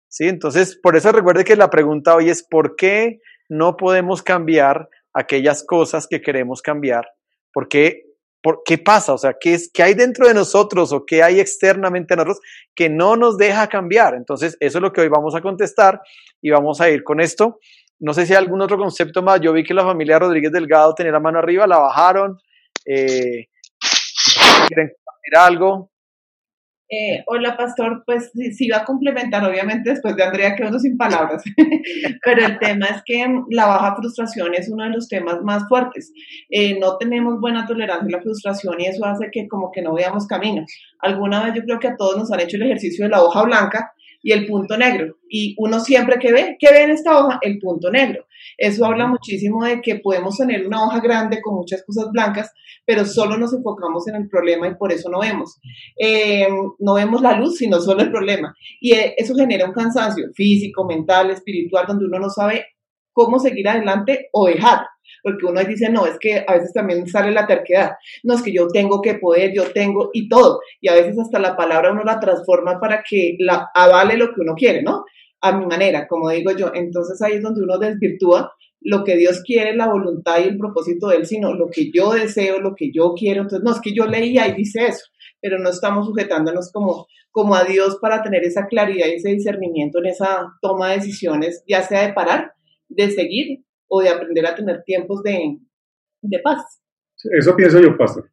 [0.09, 0.29] ¿Sí?
[0.29, 5.65] Entonces, por eso recuerde que la pregunta hoy es, ¿por qué no podemos cambiar aquellas
[5.65, 7.07] cosas que queremos cambiar?
[7.51, 8.12] ¿Por qué
[8.43, 9.15] ¿Por qué pasa?
[9.15, 12.41] O sea, ¿qué, es, ¿qué hay dentro de nosotros o qué hay externamente en nosotros
[12.75, 14.15] que no nos deja cambiar?
[14.15, 16.01] Entonces, eso es lo que hoy vamos a contestar
[16.41, 17.61] y vamos a ir con esto.
[18.01, 19.41] No sé si hay algún otro concepto más.
[19.41, 22.37] Yo vi que la familia Rodríguez Delgado tenía la mano arriba, la bajaron.
[22.85, 23.47] Eh,
[24.67, 25.92] ¿Quieren decir algo?
[26.95, 28.03] Eh, hola, pastor.
[28.05, 31.43] Pues sí, va a complementar, obviamente, después de Andrea quedó sin palabras.
[32.25, 36.13] Pero el tema es que la baja frustración es uno de los temas más fuertes.
[36.51, 39.95] Eh, no tenemos buena tolerancia a la frustración y eso hace que como que no
[39.95, 40.67] veamos camino.
[40.99, 43.43] Alguna vez yo creo que a todos nos han hecho el ejercicio de la hoja
[43.43, 45.17] blanca y el punto negro.
[45.29, 47.39] Y uno siempre que ve, ¿qué ve en esta hoja?
[47.43, 48.27] El punto negro.
[48.57, 52.53] Eso habla muchísimo de que podemos tener una hoja grande con muchas cosas blancas,
[52.85, 55.59] pero solo nos enfocamos en el problema y por eso no vemos.
[55.99, 58.55] Eh, no vemos la luz, sino solo el problema.
[58.81, 62.67] Y eh, eso genera un cansancio físico, mental, espiritual, donde uno no sabe
[63.13, 64.81] cómo seguir adelante o dejar
[65.23, 68.53] porque uno dice, no, es que a veces también sale la terquedad, no, es que
[68.53, 72.05] yo tengo que poder, yo tengo y todo, y a veces hasta la palabra uno
[72.05, 75.05] la transforma para que la avale lo que uno quiere, ¿no?
[75.41, 78.53] A mi manera, como digo yo, entonces ahí es donde uno desvirtúa
[78.85, 82.13] lo que Dios quiere, la voluntad y el propósito de Él, sino lo que yo
[82.13, 85.05] deseo, lo que yo quiero, entonces, no, es que yo leía y dice eso,
[85.41, 89.99] pero no estamos sujetándonos como, como a Dios para tener esa claridad y ese discernimiento
[89.99, 92.53] en esa toma de decisiones, ya sea de parar,
[92.89, 95.59] de seguir o de aprender a tener tiempos de,
[96.23, 96.81] de paz.
[97.39, 98.31] Eso pienso yo, pastor.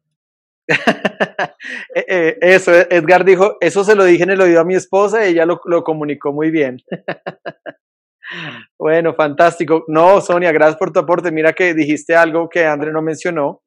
[1.94, 5.26] Eh, eh, eso, Edgar dijo, eso se lo dije en el oído a mi esposa
[5.26, 6.78] y ella lo, lo comunicó muy bien.
[8.78, 9.84] bueno, fantástico.
[9.88, 11.32] No, Sonia, gracias por tu aporte.
[11.32, 13.62] Mira que dijiste algo que André no mencionó,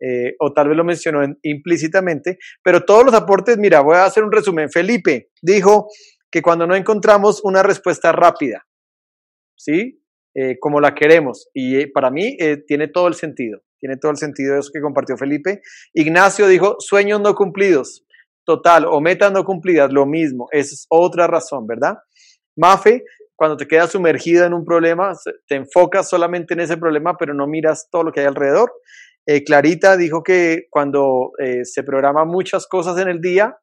[0.00, 4.22] eh, o tal vez lo mencionó implícitamente, pero todos los aportes, mira, voy a hacer
[4.22, 4.70] un resumen.
[4.70, 5.88] Felipe dijo
[6.30, 8.64] que cuando no encontramos una respuesta rápida,
[9.56, 10.03] ¿sí?
[10.36, 11.48] Eh, como la queremos.
[11.54, 14.80] Y eh, para mí eh, tiene todo el sentido, tiene todo el sentido eso que
[14.80, 15.60] compartió Felipe.
[15.92, 18.04] Ignacio dijo, sueños no cumplidos,
[18.44, 21.98] total, o metas no cumplidas, lo mismo, es otra razón, ¿verdad?
[22.56, 23.04] Mafe,
[23.36, 25.12] cuando te quedas sumergido en un problema,
[25.46, 28.72] te enfocas solamente en ese problema, pero no miras todo lo que hay alrededor.
[29.46, 31.30] Clarita dijo que cuando
[31.62, 33.56] se programa muchas cosas en el día,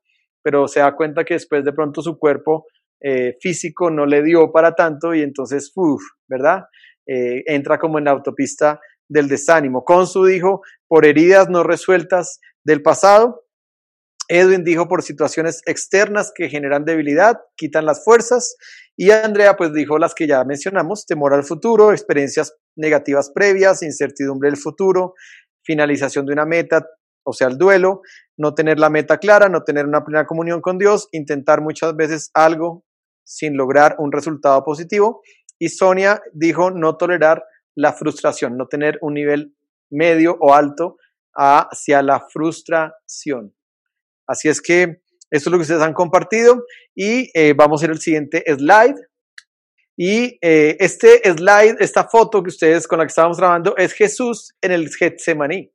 [0.43, 2.65] pero se da cuenta que después de pronto su cuerpo
[3.03, 6.65] eh, físico no le dio para tanto y entonces, uff, ¿verdad?
[7.07, 9.83] Eh, entra como en la autopista del desánimo.
[9.83, 13.45] Consu dijo, por heridas no resueltas del pasado.
[14.27, 18.55] Edwin dijo, por situaciones externas que generan debilidad, quitan las fuerzas.
[18.95, 24.49] Y Andrea, pues dijo las que ya mencionamos, temor al futuro, experiencias negativas previas, incertidumbre
[24.49, 25.15] del futuro,
[25.65, 26.85] finalización de una meta,
[27.23, 28.01] o sea, el duelo,
[28.37, 32.31] no tener la meta clara, no tener una plena comunión con Dios, intentar muchas veces
[32.33, 32.85] algo
[33.23, 35.21] sin lograr un resultado positivo.
[35.59, 37.43] Y Sonia dijo no tolerar
[37.75, 39.55] la frustración, no tener un nivel
[39.89, 40.97] medio o alto
[41.33, 43.53] hacia la frustración.
[44.27, 47.91] Así es que esto es lo que ustedes han compartido y eh, vamos a ir
[47.91, 48.95] al siguiente slide.
[49.97, 54.53] Y eh, este slide, esta foto que ustedes con la que estábamos grabando es Jesús
[54.61, 55.71] en el Getsemaní.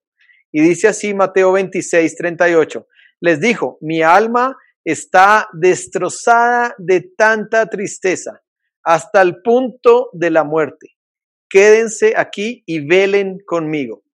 [0.52, 2.86] Y dice así Mateo 26, 38.
[3.20, 4.56] Les dijo, mi alma
[4.86, 8.40] está destrozada de tanta tristeza
[8.84, 10.96] hasta el punto de la muerte.
[11.50, 14.04] Quédense aquí y velen conmigo.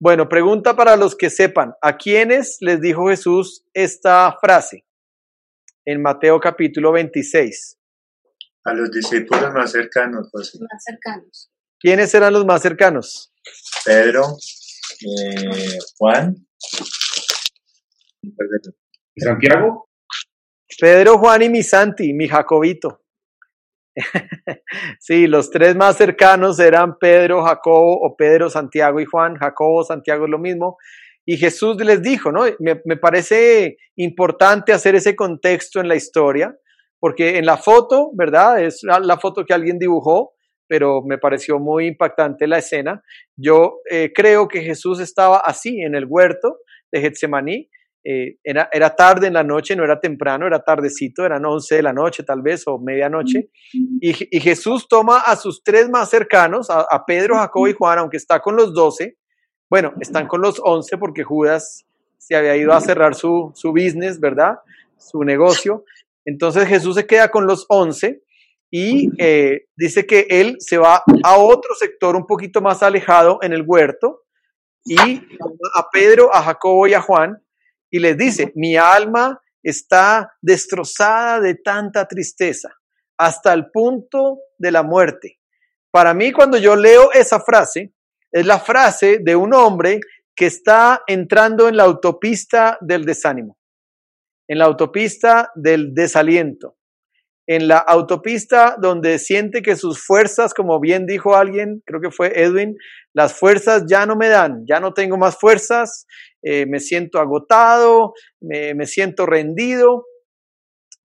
[0.00, 4.86] Bueno, pregunta para los que sepan, ¿a quiénes les dijo Jesús esta frase?
[5.84, 7.78] En Mateo capítulo 26.
[8.64, 10.58] A los discípulos más cercanos, José.
[10.60, 11.50] Más cercanos.
[11.78, 13.30] ¿Quiénes eran los más cercanos?
[13.84, 14.38] Pedro,
[15.02, 16.34] eh, Juan,
[19.18, 19.90] Santiago.
[20.80, 23.00] Pedro, Juan y mi Santi, mi Jacobito.
[24.98, 29.36] sí, los tres más cercanos eran Pedro, Jacobo o Pedro, Santiago y Juan.
[29.36, 30.76] Jacobo, Santiago es lo mismo.
[31.26, 32.44] Y Jesús les dijo, ¿no?
[32.58, 36.54] Me, me parece importante hacer ese contexto en la historia,
[37.00, 38.62] porque en la foto, ¿verdad?
[38.62, 40.32] Es la, foto que alguien dibujó,
[40.66, 43.02] pero me pareció muy impactante la escena.
[43.36, 46.58] Yo eh, creo que Jesús estaba así en el huerto
[46.92, 47.70] de Getsemaní.
[48.06, 51.82] Eh, era, era tarde en la noche, no era temprano, era tardecito, eran 11 de
[51.82, 53.48] la noche tal vez o medianoche.
[53.72, 57.98] Y, y Jesús toma a sus tres más cercanos, a, a Pedro, Jacobo y Juan,
[57.98, 59.16] aunque está con los 12.
[59.70, 61.86] Bueno, están con los 11 porque Judas
[62.18, 64.58] se había ido a cerrar su, su business, ¿verdad?
[64.98, 65.84] Su negocio.
[66.24, 68.22] Entonces Jesús se queda con los 11
[68.70, 73.52] y eh, dice que él se va a otro sector un poquito más alejado en
[73.52, 74.22] el huerto
[74.84, 74.96] y
[75.74, 77.43] a Pedro, a Jacobo y a Juan
[77.94, 82.74] y les dice, mi alma está destrozada de tanta tristeza
[83.16, 85.38] hasta el punto de la muerte.
[85.92, 87.94] Para mí cuando yo leo esa frase,
[88.32, 90.00] es la frase de un hombre
[90.34, 93.58] que está entrando en la autopista del desánimo,
[94.48, 96.76] en la autopista del desaliento,
[97.46, 102.42] en la autopista donde siente que sus fuerzas, como bien dijo alguien, creo que fue
[102.42, 102.76] Edwin,
[103.12, 106.06] las fuerzas ya no me dan, ya no tengo más fuerzas,
[106.44, 110.06] eh, me siento agotado, me, me siento rendido.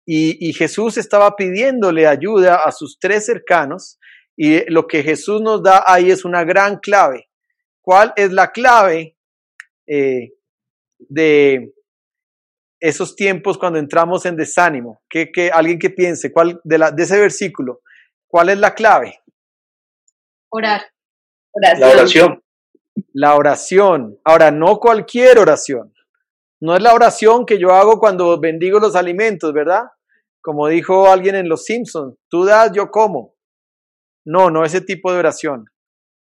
[0.06, 4.00] Y, y, Jesús estaba pidiéndole ayuda a sus tres cercanos
[4.36, 7.30] y lo que Jesús nos da ahí es una gran clave.
[7.82, 9.18] ¿Cuál es la clave
[9.88, 10.32] eh,
[10.98, 11.74] de,
[12.80, 15.02] esos tiempos cuando entramos en desánimo?
[15.10, 17.82] que que alguien que piense cuál de, la, de ese versículo,
[18.28, 19.20] ¿cuál es la clave?
[20.52, 20.84] Orar.
[21.52, 21.80] Oración.
[21.80, 22.44] La oración.
[23.14, 24.18] La oración.
[24.24, 25.94] Ahora, no cualquier oración.
[26.62, 29.84] No es la oración que yo hago cuando bendigo los alimentos, ¿verdad?
[30.42, 33.36] Como dijo alguien en Los Simpsons, tú das, yo como.
[34.26, 35.66] No, no ese tipo de oración,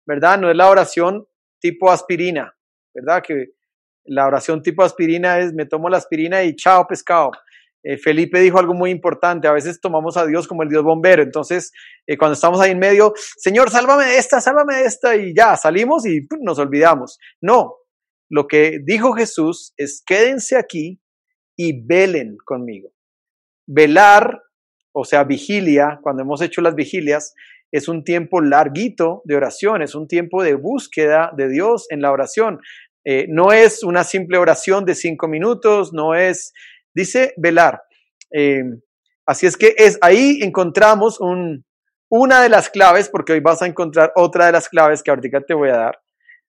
[0.05, 0.39] ¿verdad?
[0.39, 1.27] No es la oración
[1.59, 2.55] tipo aspirina,
[2.93, 3.21] ¿verdad?
[3.21, 3.51] Que
[4.05, 7.31] la oración tipo aspirina es me tomo la aspirina y chao pescado.
[7.83, 11.23] Eh, Felipe dijo algo muy importante, a veces tomamos a Dios como el Dios bombero,
[11.23, 11.71] entonces
[12.05, 15.55] eh, cuando estamos ahí en medio, Señor, sálvame de esta, sálvame de esta y ya,
[15.55, 17.17] salimos y nos olvidamos.
[17.41, 17.75] No,
[18.29, 21.01] lo que dijo Jesús es quédense aquí
[21.57, 22.91] y velen conmigo.
[23.67, 24.41] Velar,
[24.93, 27.33] o sea, vigilia, cuando hemos hecho las vigilias,
[27.71, 32.11] es un tiempo larguito de oración, es un tiempo de búsqueda de Dios en la
[32.11, 32.59] oración.
[33.05, 36.53] Eh, no es una simple oración de cinco minutos, no es,
[36.93, 37.81] dice velar.
[38.31, 38.63] Eh,
[39.25, 41.65] así es que es ahí encontramos un,
[42.09, 45.41] una de las claves, porque hoy vas a encontrar otra de las claves que ahorita
[45.41, 46.01] te voy a dar,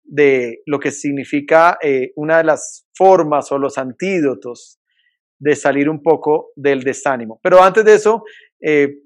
[0.03, 4.81] de lo que significa eh, una de las formas o los antídotos
[5.38, 7.40] de salir un poco del desánimo.
[7.42, 8.25] Pero antes de eso,
[8.61, 8.97] eh,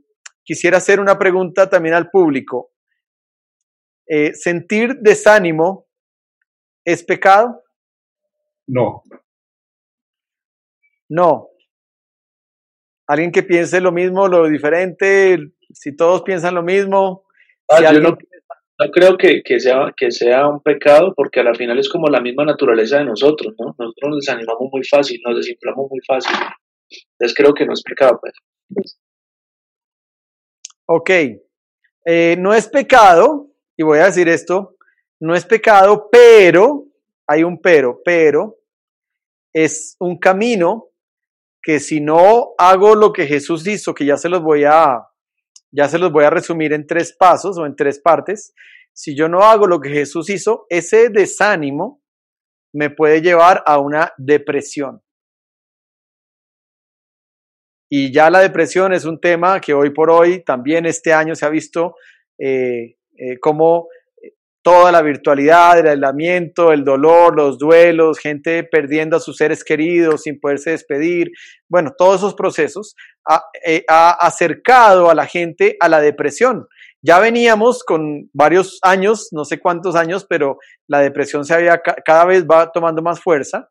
[0.45, 2.73] quisiera hacer una pregunta también al público.
[4.33, 5.87] ¿Sentir desánimo
[6.83, 7.63] es pecado?
[8.67, 9.03] No.
[11.09, 11.49] No.
[13.07, 15.39] ¿Alguien que piense lo mismo, lo diferente?
[15.73, 17.25] Si todos piensan lo mismo.
[17.69, 18.19] Ah, si yo no
[18.93, 22.21] creo que, que sea, que sea un pecado porque a la final es como la
[22.21, 23.75] misma naturaleza de nosotros, ¿no?
[23.77, 26.37] Nosotros nos desanimamos muy fácil, nos desinflamos muy fácil.
[27.13, 28.99] Entonces creo que no es pecado, pues.
[30.87, 31.11] Ok,
[32.11, 34.77] Eh, no es pecado, y voy a decir esto,
[35.21, 36.87] no es pecado, pero,
[37.27, 38.57] hay un pero, pero
[39.53, 40.88] es un camino
[41.63, 45.07] que si no hago lo que Jesús hizo, que ya se los voy a,
[45.71, 48.55] ya se los voy a resumir en tres pasos o en tres partes,
[48.93, 52.03] si yo no hago lo que Jesús hizo, ese desánimo
[52.73, 55.03] me puede llevar a una depresión.
[57.91, 61.47] Y ya la depresión es un tema que hoy por hoy, también este año se
[61.47, 61.95] ha visto
[62.39, 63.89] eh, eh, como
[64.63, 70.23] toda la virtualidad, el aislamiento, el dolor, los duelos, gente perdiendo a sus seres queridos
[70.23, 71.31] sin poderse despedir,
[71.71, 72.95] bueno, todos esos procesos
[73.29, 76.67] ha, eh, acercado a la gente a la depresión.
[77.03, 81.97] Ya veníamos con varios años, no sé cuántos años, pero la depresión se había ca-
[82.05, 83.69] cada vez va tomando más fuerza.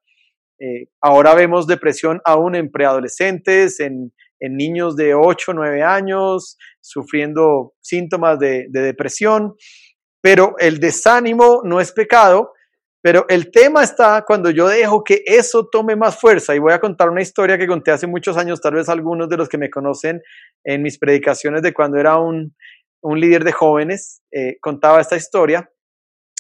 [0.60, 8.38] Eh, ahora vemos depresión aún en preadolescentes, en, niños de 8, 9 años, sufriendo síntomas
[8.40, 9.56] de depresión.
[10.28, 12.52] Pero el desánimo no es pecado,
[13.02, 16.54] pero el tema está cuando yo dejo que eso tome más fuerza.
[16.54, 19.38] Y voy a contar una historia que conté hace muchos años, tal vez algunos de
[19.38, 20.22] los que me conocen
[20.66, 22.54] en mis predicaciones de cuando era un,
[23.02, 25.72] un líder de jóvenes, eh, contaba esta historia.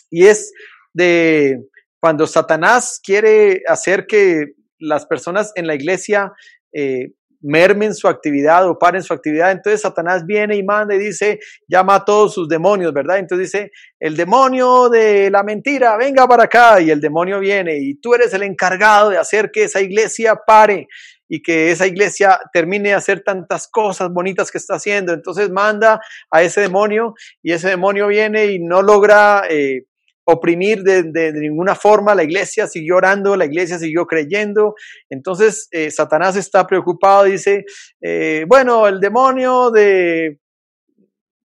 [0.09, 0.51] Y es
[0.93, 1.63] de
[2.01, 4.47] cuando Satanás quiere hacer que
[4.79, 6.33] las personas en la iglesia
[6.73, 9.51] eh, mermen su actividad o paren su actividad.
[9.51, 13.19] Entonces Satanás viene y manda y dice, llama a todos sus demonios, ¿verdad?
[13.19, 16.81] Entonces dice, el demonio de la mentira, venga para acá.
[16.81, 20.88] Y el demonio viene y tú eres el encargado de hacer que esa iglesia pare
[21.29, 25.13] y que esa iglesia termine de hacer tantas cosas bonitas que está haciendo.
[25.13, 25.99] Entonces manda
[26.31, 27.13] a ese demonio
[27.43, 29.83] y ese demonio viene y no logra eh,
[30.28, 32.13] oprimir de, de, ninguna forma.
[32.13, 34.75] La iglesia siguió orando, la iglesia siguió creyendo.
[35.09, 37.65] Entonces eh, Satanás está preocupado dice,
[38.01, 40.39] eh, bueno, el demonio de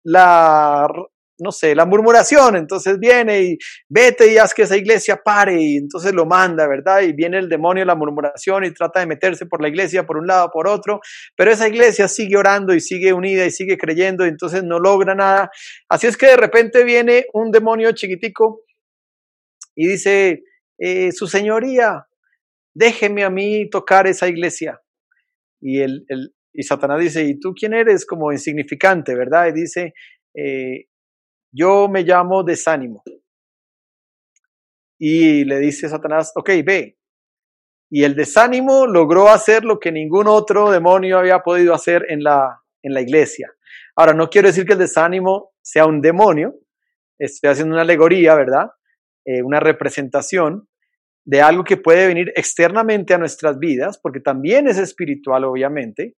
[0.03, 0.87] la
[1.39, 3.57] no sé, la murmuración, entonces viene y
[3.87, 7.01] vete y haz que esa iglesia pare y entonces lo manda, ¿verdad?
[7.01, 10.27] Y viene el demonio, la murmuración y trata de meterse por la iglesia por un
[10.27, 10.99] lado, por otro,
[11.35, 15.15] pero esa iglesia sigue orando y sigue unida y sigue creyendo y entonces no logra
[15.15, 15.49] nada.
[15.87, 18.63] Así es que de repente viene un demonio chiquitico
[19.81, 20.43] y dice,
[20.77, 22.05] eh, su señoría,
[22.73, 24.81] déjeme a mí tocar esa iglesia.
[25.61, 26.05] Y, el,
[26.51, 28.05] y Satanás dice, ¿y tú quién eres?
[28.05, 29.47] Como insignificante, ¿verdad?
[29.47, 29.93] Y dice,
[30.35, 30.87] eh,
[31.53, 33.03] yo me llamo desánimo.
[34.99, 36.97] Y le dice Satanás, ok, ve.
[37.89, 42.61] Y el desánimo logró hacer lo que ningún otro demonio había podido hacer en la,
[42.83, 43.49] en la iglesia.
[43.95, 46.53] Ahora, no quiero decir que el desánimo sea un demonio,
[47.17, 48.71] estoy haciendo una alegoría, ¿verdad?
[49.25, 50.67] Eh, una representación
[51.25, 56.15] de algo que puede venir externamente a nuestras vidas, porque también es espiritual, obviamente,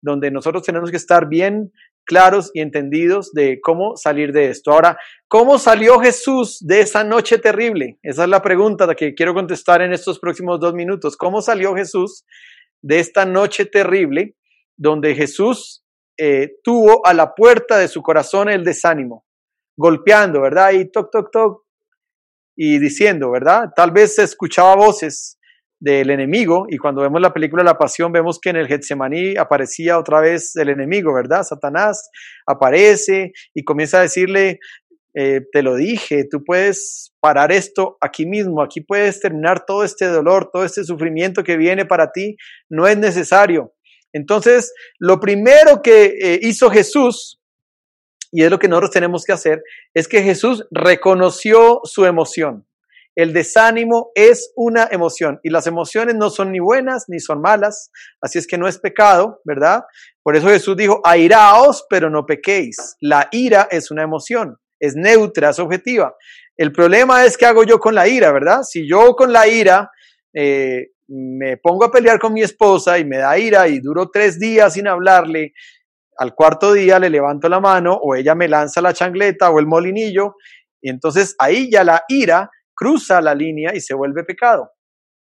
[0.00, 1.72] donde nosotros tenemos que estar bien
[2.04, 4.72] claros y entendidos de cómo salir de esto.
[4.72, 4.98] Ahora,
[5.28, 7.98] ¿cómo salió Jesús de esa noche terrible?
[8.02, 11.16] Esa es la pregunta que quiero contestar en estos próximos dos minutos.
[11.16, 12.24] ¿Cómo salió Jesús
[12.82, 14.36] de esta noche terrible
[14.76, 15.84] donde Jesús
[16.18, 19.24] eh, tuvo a la puerta de su corazón el desánimo,
[19.76, 20.72] golpeando, ¿verdad?
[20.72, 21.63] Y toc, toc, toc,
[22.56, 23.70] y diciendo, ¿verdad?
[23.74, 25.38] Tal vez se escuchaba voces,
[25.84, 29.98] del enemigo y cuando vemos la película La Pasión vemos que en el Getsemaní aparecía
[29.98, 31.42] otra vez el enemigo, ¿verdad?
[31.42, 32.08] Satanás
[32.46, 34.60] aparece y comienza a decirle,
[35.14, 40.06] eh, te lo dije, tú puedes parar esto aquí mismo, aquí puedes terminar todo este
[40.06, 42.36] dolor, todo este sufrimiento que viene para ti,
[42.70, 43.74] no es necesario.
[44.14, 47.42] Entonces, lo primero que eh, hizo Jesús,
[48.34, 49.62] y es lo que nosotros tenemos que hacer,
[49.94, 52.66] es que Jesús reconoció su emoción.
[53.14, 57.92] El desánimo es una emoción y las emociones no son ni buenas ni son malas,
[58.20, 59.84] así es que no es pecado, ¿verdad?
[60.24, 62.96] Por eso Jesús dijo, airaos, pero no pequéis.
[63.00, 66.16] La ira es una emoción, es neutra, es objetiva.
[66.56, 68.64] El problema es qué hago yo con la ira, ¿verdad?
[68.64, 69.92] Si yo con la ira
[70.34, 74.40] eh, me pongo a pelear con mi esposa y me da ira y duro tres
[74.40, 75.52] días sin hablarle,
[76.18, 79.66] al cuarto día le levanto la mano o ella me lanza la changleta o el
[79.66, 80.36] molinillo,
[80.82, 84.70] y entonces ahí ya la ira cruza la línea y se vuelve pecado.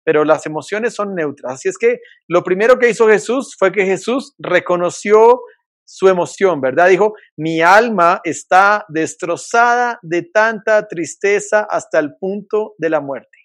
[0.04, 1.54] Pero las emociones son neutras.
[1.54, 1.98] Así es que
[2.28, 5.40] lo primero que hizo Jesús fue que Jesús reconoció
[5.86, 6.88] su emoción, ¿verdad?
[6.88, 13.38] Dijo, mi alma está destrozada de tanta tristeza hasta el punto de la muerte.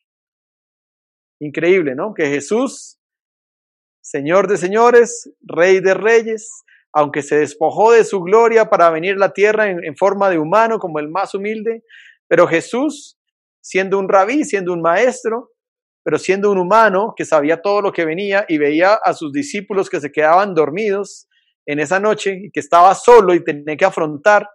[1.40, 2.14] Increíble, ¿no?
[2.14, 3.00] Que Jesús,
[4.02, 6.64] Señor de señores, Rey de reyes,
[6.94, 10.78] aunque se despojó de su gloria para venir a la tierra en, forma de humano
[10.78, 11.84] como el más humilde,
[12.28, 13.18] pero Jesús
[13.62, 15.52] siendo un rabí, siendo un maestro,
[16.04, 19.90] pero siendo un humano que sabía todo lo que venía y veía a sus discípulos
[19.90, 21.28] que se quedaban dormidos
[21.66, 24.48] en esa noche y que estaba solo y tenía que afrontar.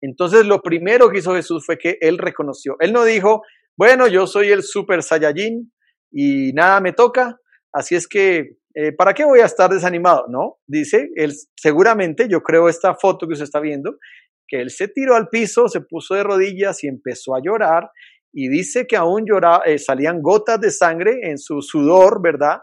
[0.00, 2.76] Entonces lo primero que hizo Jesús fue que él reconoció.
[2.80, 3.42] Él no dijo,
[3.76, 5.72] bueno, yo soy el super saiyajin
[6.12, 7.38] y nada me toca,
[7.72, 10.26] así es que, eh, ¿para qué voy a estar desanimado?
[10.28, 13.96] No, dice, él seguramente, yo creo esta foto que usted está viendo,
[14.46, 17.90] que él se tiró al piso, se puso de rodillas y empezó a llorar
[18.32, 22.60] y dice que aún lloraba, eh, salían gotas de sangre en su sudor, ¿verdad?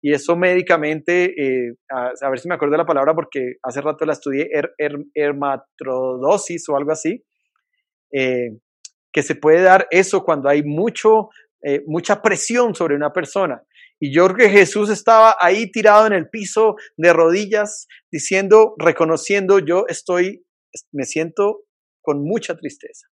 [0.00, 4.12] Y eso médicamente, eh, a, ver si me acuerdo la palabra porque hace rato la
[4.12, 4.72] estudié, her,
[5.14, 7.24] hermatrodosis o algo así,
[8.12, 8.50] eh,
[9.12, 11.30] que se puede dar eso cuando hay mucho,
[11.86, 13.60] mucha presión sobre una persona.
[14.00, 19.58] Y yo creo que Jesús estaba ahí tirado en el piso de rodillas, diciendo, reconociendo,
[19.58, 20.44] yo estoy
[20.92, 21.64] me siento
[22.02, 23.06] con mucha tristeza.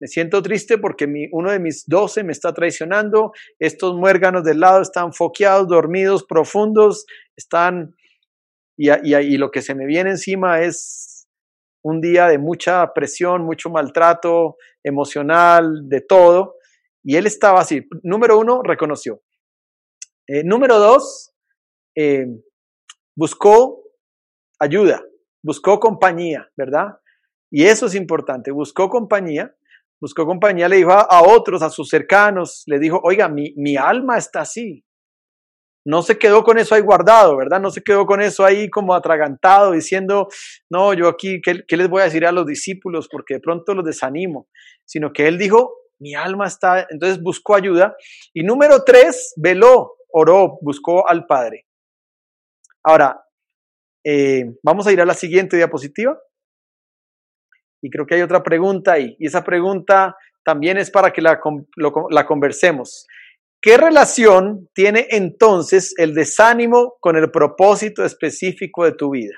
[0.00, 3.32] Me siento triste porque uno de mis doce me está traicionando.
[3.58, 7.04] Estos muérganos del lado están foqueados, dormidos, profundos,
[7.36, 7.94] están...
[8.76, 11.26] Y, y, y lo que se me viene encima es
[11.82, 16.54] un día de mucha presión, mucho maltrato emocional, de todo.
[17.02, 17.88] Y él estaba así.
[18.04, 19.20] Número uno, reconoció.
[20.28, 21.32] Eh, número dos,
[21.96, 22.26] eh,
[23.16, 23.82] buscó
[24.60, 25.02] ayuda
[25.42, 26.98] buscó compañía, ¿verdad?
[27.50, 29.54] Y eso es importante, buscó compañía,
[30.00, 34.18] buscó compañía, le dijo a, otros, a sus cercanos, le dijo, oiga, mi, mi alma
[34.18, 34.84] está así.
[35.86, 37.60] no se quedó con eso ahí guardado, ¿verdad?
[37.60, 40.28] No se quedó con eso ahí como atragantado diciendo,
[40.70, 43.08] no, yo aquí, ¿qué, qué les voy a decir a los discípulos?
[43.10, 44.48] Porque de pronto los desanimo,
[44.84, 47.96] sino que él dijo, mi alma está, entonces buscó ayuda.
[48.34, 51.66] Y número tres, veló, oró, buscó al Padre.
[52.84, 53.24] Ahora,
[54.04, 56.18] eh, vamos a ir a la siguiente diapositiva.
[57.82, 59.16] Y creo que hay otra pregunta ahí.
[59.18, 61.40] Y esa pregunta también es para que la,
[62.10, 63.06] la conversemos.
[63.60, 69.34] ¿Qué relación tiene entonces el desánimo con el propósito específico de tu vida?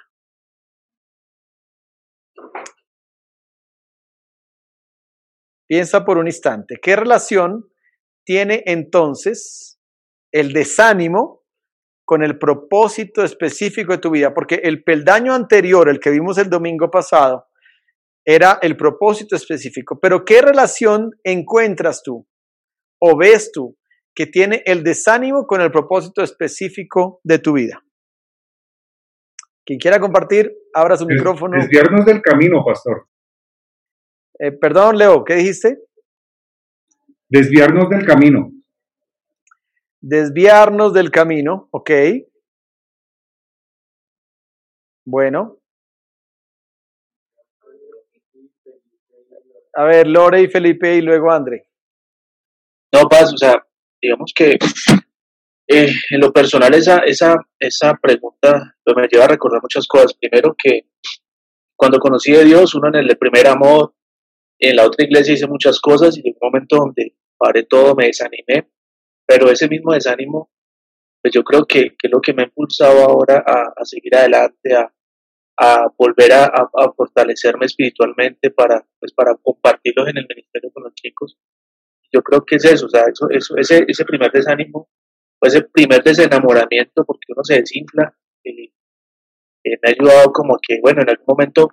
[5.66, 7.70] Piensa por un instante, ¿qué relación
[8.24, 9.79] tiene entonces
[10.32, 11.42] el desánimo
[12.04, 14.34] con el propósito específico de tu vida?
[14.34, 17.46] Porque el peldaño anterior, el que vimos el domingo pasado,
[18.24, 19.98] era el propósito específico.
[20.00, 22.26] Pero ¿qué relación encuentras tú
[23.00, 23.76] o ves tú
[24.14, 27.82] que tiene el desánimo con el propósito específico de tu vida?
[29.64, 31.56] Quien quiera compartir, abra su micrófono.
[31.56, 33.08] Desviarnos del camino, pastor.
[34.38, 35.78] Eh, perdón, Leo, ¿qué dijiste?
[37.28, 38.50] Desviarnos del camino.
[40.03, 41.90] Desviarnos del camino, ok.
[45.05, 45.59] Bueno.
[49.74, 51.66] A ver, Lore y Felipe y luego André.
[52.92, 53.64] No, Paz, o sea,
[54.03, 54.59] digamos que
[55.68, 60.14] eh, en lo personal esa, esa, esa pregunta pues, me lleva a recordar muchas cosas.
[60.14, 60.88] Primero que
[61.76, 63.94] cuando conocí a Dios, uno en el primer amor,
[64.59, 68.07] en la otra iglesia hice muchas cosas y en un momento donde paré todo, me
[68.07, 68.68] desanimé,
[69.30, 70.50] pero ese mismo desánimo,
[71.22, 74.16] pues yo creo que, que es lo que me ha impulsado ahora a, a seguir
[74.16, 74.92] adelante, a,
[75.56, 80.94] a volver a, a, fortalecerme espiritualmente para, pues para compartirlos en el ministerio con los
[80.94, 81.38] chicos.
[82.12, 84.88] Yo creo que es eso, o sea, eso, eso, ese, ese primer desánimo,
[85.40, 88.12] o ese primer desenamoramiento, porque uno se desinfla,
[88.42, 88.72] y,
[89.64, 91.68] me ha ayudado como que, bueno, en algún momento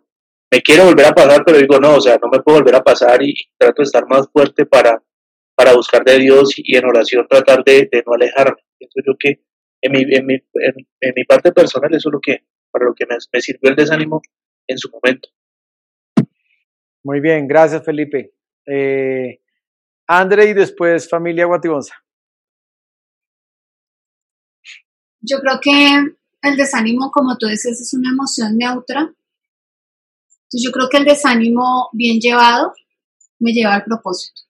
[0.51, 2.83] me quiero volver a pasar, pero digo, no, o sea, no me puedo volver a
[2.83, 5.01] pasar y, trato de estar más fuerte para,
[5.57, 8.61] para buscar de Dios y, en oración tratar de, de, no alejarme.
[8.77, 9.43] Pienso yo que
[9.81, 13.05] en mi, en, mi, en, mi parte personal eso es lo que, para lo que
[13.05, 14.21] me, me sirvió el desánimo
[14.67, 15.29] en su momento.
[17.03, 18.33] Muy bien, gracias Felipe.
[18.65, 19.41] Eh,
[20.07, 21.95] André y después familia Guatibonza.
[25.21, 25.89] Yo creo que
[26.43, 29.13] el desánimo, como tú dices, es una emoción neutra
[30.47, 32.71] entonces yo creo que el desánimo bien llevado
[33.39, 34.46] me lleva al propósito.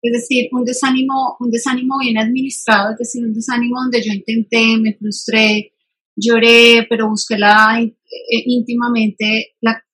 [0.00, 4.76] Es decir, un desánimo, un desánimo bien administrado, es decir, un desánimo donde yo intenté,
[4.78, 5.72] me frustré,
[6.14, 9.84] lloré, pero busqué la, eh, íntimamente la,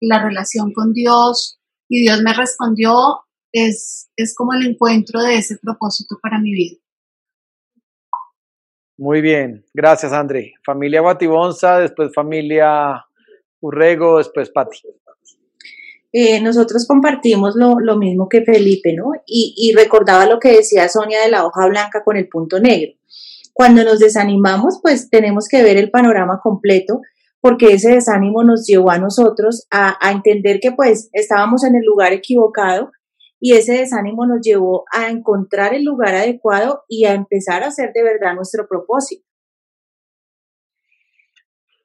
[0.00, 2.92] la relación con Dios y Dios me respondió,
[3.52, 6.76] es, es como el encuentro de ese propósito para mi vida.
[8.96, 10.54] Muy bien, gracias André.
[10.64, 13.04] Familia Batibonza, después familia
[13.60, 14.78] Urrego, después Pati.
[16.12, 19.12] Eh, nosotros compartimos lo, lo, mismo que Felipe, ¿no?
[19.26, 22.92] Y, y recordaba lo que decía Sonia de la hoja blanca con el punto negro.
[23.52, 27.00] Cuando nos desanimamos, pues tenemos que ver el panorama completo
[27.40, 31.84] porque ese desánimo nos llevó a nosotros a, a, entender que pues estábamos en el
[31.84, 32.90] lugar equivocado
[33.38, 37.92] y ese desánimo nos llevó a encontrar el lugar adecuado y a empezar a hacer
[37.94, 39.29] de verdad nuestro propósito.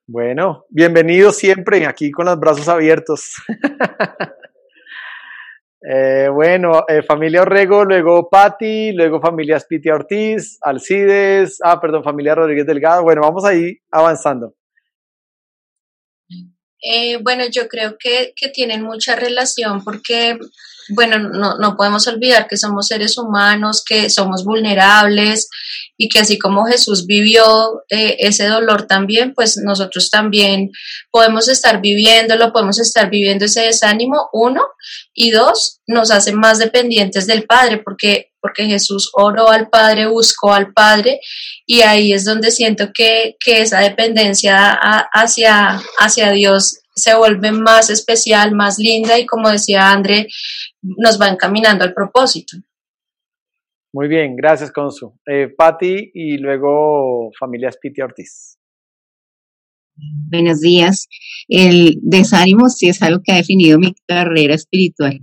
[0.07, 3.33] Bueno, bienvenido siempre aquí con los brazos abiertos.
[5.81, 12.35] eh, bueno, eh, familia Orrego, luego Patti, luego familia Spitia Ortiz, Alcides, ah, perdón, familia
[12.35, 13.01] Rodríguez Delgado.
[13.01, 14.53] Bueno, vamos ahí avanzando.
[16.83, 20.37] Eh, bueno, yo creo que, que, tienen mucha relación porque,
[20.89, 25.49] bueno, no, no podemos olvidar que somos seres humanos, que somos vulnerables
[25.97, 30.71] y que así como Jesús vivió eh, ese dolor también, pues nosotros también
[31.09, 34.61] podemos estar viviéndolo, podemos estar viviendo ese desánimo, uno,
[35.13, 40.53] y dos, nos hace más dependientes del Padre, porque, porque Jesús oró al Padre, buscó
[40.53, 41.19] al Padre,
[41.65, 44.73] y ahí es donde siento que, que esa dependencia
[45.13, 50.27] hacia, hacia Dios se vuelve más especial, más linda, y como decía André,
[50.81, 52.57] nos va encaminando al propósito.
[53.93, 55.17] Muy bien, gracias, Consu.
[55.25, 58.57] Eh, Patti y luego familia Spiti Ortiz.
[60.29, 61.07] Buenos días.
[61.47, 65.21] El desánimo sí es algo que ha definido mi carrera espiritual.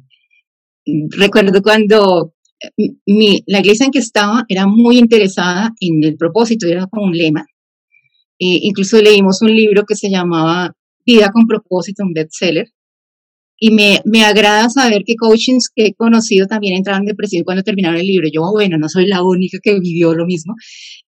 [1.11, 6.67] Recuerdo cuando eh, mi, la iglesia en que estaba era muy interesada en el propósito,
[6.67, 7.45] era como un lema.
[8.39, 10.75] Eh, incluso leímos un libro que se llamaba
[11.05, 12.69] Vida con propósito, un bestseller.
[13.59, 17.63] Y me, me agrada saber que coachings que he conocido también entraron en depresión cuando
[17.63, 18.29] terminaron el libro.
[18.33, 20.55] Yo, bueno, no soy la única que vivió lo mismo.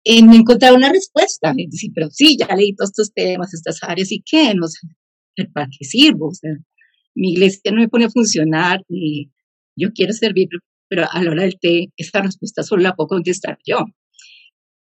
[0.05, 1.53] En encontrar una respuesta.
[1.57, 4.55] Es pero sí, ya leí todos estos temas, estas áreas, ¿y qué?
[4.55, 4.87] No sé,
[5.53, 6.29] ¿para qué sirvo?
[6.29, 6.51] O sea,
[7.15, 9.31] mi iglesia no me pone a funcionar, y
[9.77, 10.49] yo quiero servir,
[10.89, 13.85] pero a la hora del té, esta respuesta solo la puedo contestar yo.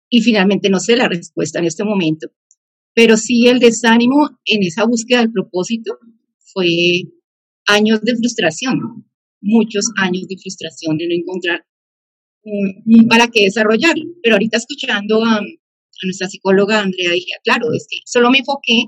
[0.10, 2.28] Y finalmente no sé la respuesta en este momento,
[2.96, 6.00] pero sí el desánimo en esa búsqueda del propósito
[6.38, 6.68] fue
[7.68, 9.06] años de frustración,
[9.42, 11.66] muchos años de frustración de no encontrar
[13.10, 13.96] para qué desarrollar.
[14.24, 18.40] Pero ahorita escuchando a, a nuestra psicóloga Andrea, dije, ah, claro, es que solo me
[18.40, 18.86] enfoqué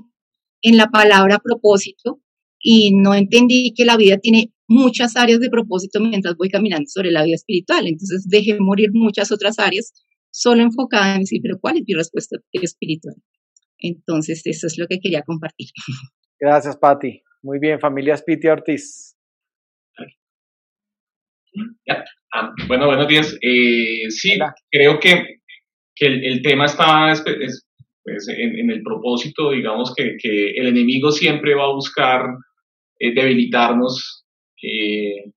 [0.62, 2.22] en la palabra propósito
[2.60, 7.10] y no entendí que la vida tiene muchas áreas de propósito mientras voy caminando sobre
[7.10, 7.86] la vida espiritual.
[7.86, 9.92] Entonces dejé morir muchas otras áreas
[10.30, 13.16] solo enfocada en decir, pero ¿cuál es mi respuesta espiritual?
[13.78, 15.68] Entonces eso es lo que quería compartir.
[16.40, 17.22] Gracias, Patti.
[17.42, 19.16] Muy bien, familia Spiti Ortiz.
[22.32, 23.36] Ah, bueno, buenos días.
[23.40, 24.38] Eh, sí,
[24.70, 25.40] creo que,
[25.94, 31.64] que el, tema está pues, en, el propósito, digamos, que, que, el enemigo siempre va
[31.64, 32.22] a buscar
[32.98, 34.24] eh, debilitarnos
[34.62, 35.32] eh,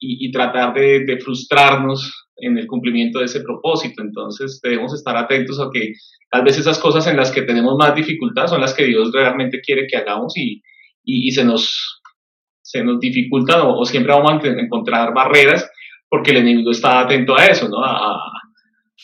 [0.00, 4.02] y, tratar de, frustrarnos en el cumplimiento de ese propósito.
[4.02, 5.94] Entonces debemos estar atentos a que
[6.30, 9.60] tal vez esas cosas en las que tenemos más dificultad son las que Dios realmente
[9.60, 10.62] quiere que hagamos y,
[11.04, 12.00] y, se, nos,
[12.62, 15.68] se nos dificulta o, siempre vamos a encontrar barreras
[16.08, 17.84] porque el enemigo está atento a eso, ¿no?
[17.84, 18.18] A,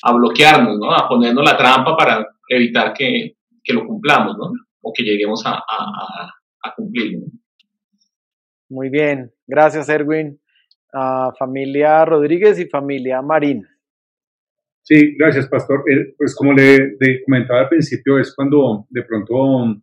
[0.02, 0.92] a bloquearnos, ¿no?
[0.92, 4.52] A ponernos la trampa para evitar que, que lo cumplamos, ¿no?
[4.80, 6.32] O que lleguemos a, a,
[6.62, 7.26] a cumplirlo.
[8.68, 10.40] Muy bien, gracias Erwin.
[11.38, 13.66] Familia Rodríguez y familia Marín.
[14.82, 15.82] Sí, gracias, Pastor.
[15.90, 19.82] Eh, pues como le, comentaba al principio, es cuando de pronto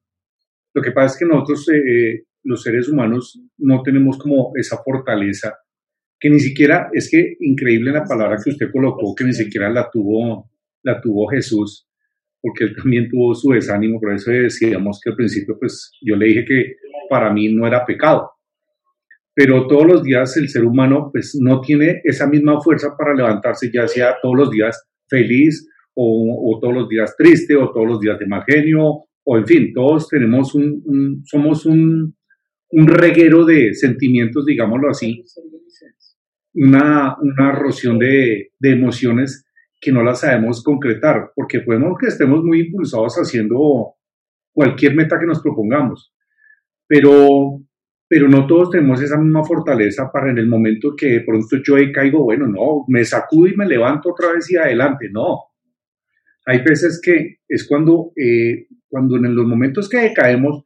[0.73, 4.77] lo que pasa es que nosotros, eh, eh, los seres humanos, no tenemos como esa
[4.77, 5.57] fortaleza,
[6.19, 9.89] que ni siquiera, es que increíble la palabra que usted colocó, que ni siquiera la
[9.91, 10.49] tuvo,
[10.83, 11.87] la tuvo Jesús,
[12.39, 16.27] porque él también tuvo su desánimo, por eso decíamos que al principio, pues yo le
[16.27, 16.75] dije que
[17.09, 18.31] para mí no era pecado,
[19.33, 23.69] pero todos los días el ser humano pues no tiene esa misma fuerza para levantarse,
[23.73, 28.17] ya sea todos los días feliz o, todos los días triste o todos los días
[28.19, 32.15] de mal genio o en fin, todos tenemos un, somos un,
[32.71, 35.23] un, reguero de sentimientos, digámoslo así,
[36.53, 39.45] una, una erosión de, de, emociones
[39.79, 43.93] que no las sabemos concretar, porque podemos que estemos muy impulsados haciendo
[44.51, 46.11] cualquier meta que nos propongamos,
[46.91, 47.61] pero,
[48.11, 51.75] pero no todos tenemos esa misma fortaleza para en el momento que de pronto yo
[51.93, 55.39] caigo, bueno, no, me sacudo y me levanto otra vez y adelante, no.
[56.45, 60.61] Hay veces que es cuando eh, cuando en los momentos que caemos,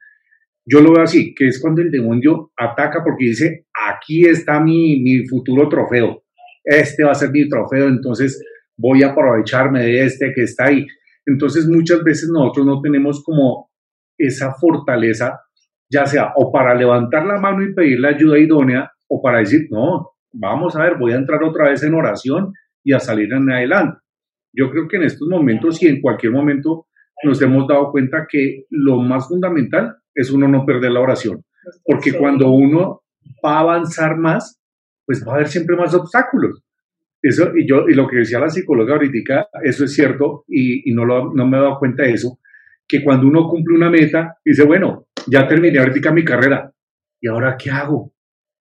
[0.65, 4.99] yo lo veo así, que es cuando el demonio ataca porque dice, aquí está mi,
[5.03, 6.23] mi futuro trofeo,
[6.63, 8.43] este va a ser mi trofeo, entonces
[8.75, 10.87] voy a aprovecharme de este que está ahí.
[11.27, 13.69] Entonces muchas veces nosotros no tenemos como
[14.17, 15.41] esa fortaleza,
[15.89, 19.67] ya sea o para levantar la mano y pedir la ayuda idónea, o para decir,
[19.69, 23.51] no, vamos a ver, voy a entrar otra vez en oración y a salir en
[23.51, 23.99] adelante.
[24.53, 26.87] Yo creo que en estos momentos y en cualquier momento
[27.23, 31.43] nos hemos dado cuenta que lo más fundamental es uno no perder la oración,
[31.85, 33.01] porque cuando uno
[33.43, 34.59] va a avanzar más,
[35.05, 36.61] pues va a haber siempre más obstáculos.
[37.21, 40.93] Eso, y yo, y lo que decía la psicóloga ahorita, eso es cierto, y, y
[40.93, 42.39] no, lo, no me he dado cuenta de eso,
[42.87, 46.71] que cuando uno cumple una meta, dice, bueno, ya terminé ahorita mi carrera,
[47.21, 48.13] ¿y ahora qué hago?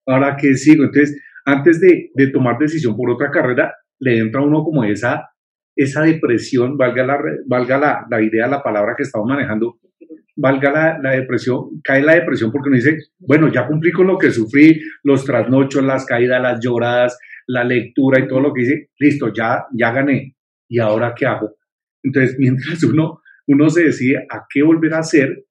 [0.07, 0.85] ¿Ahora qué sigo?
[0.85, 5.29] Entonces, antes de, tomar decisión por otra carrera, le entra a uno como esa
[5.77, 9.79] esa depresión, valga la, valga la, idea, la palabra que estamos manejando,
[10.37, 14.17] valga la, la, depresión, cae la depresión porque uno dice, bueno, ya cumplí con lo
[14.17, 18.91] que sufrí, los trasnochos, las caídas, las lloradas, la lectura y todo lo que dice,
[18.99, 20.37] listo, ya, ya gané.
[20.69, 21.57] ¿Y ahora qué hago?
[22.03, 25.45] Entonces, mientras uno, uno se decide a qué volver a hacer,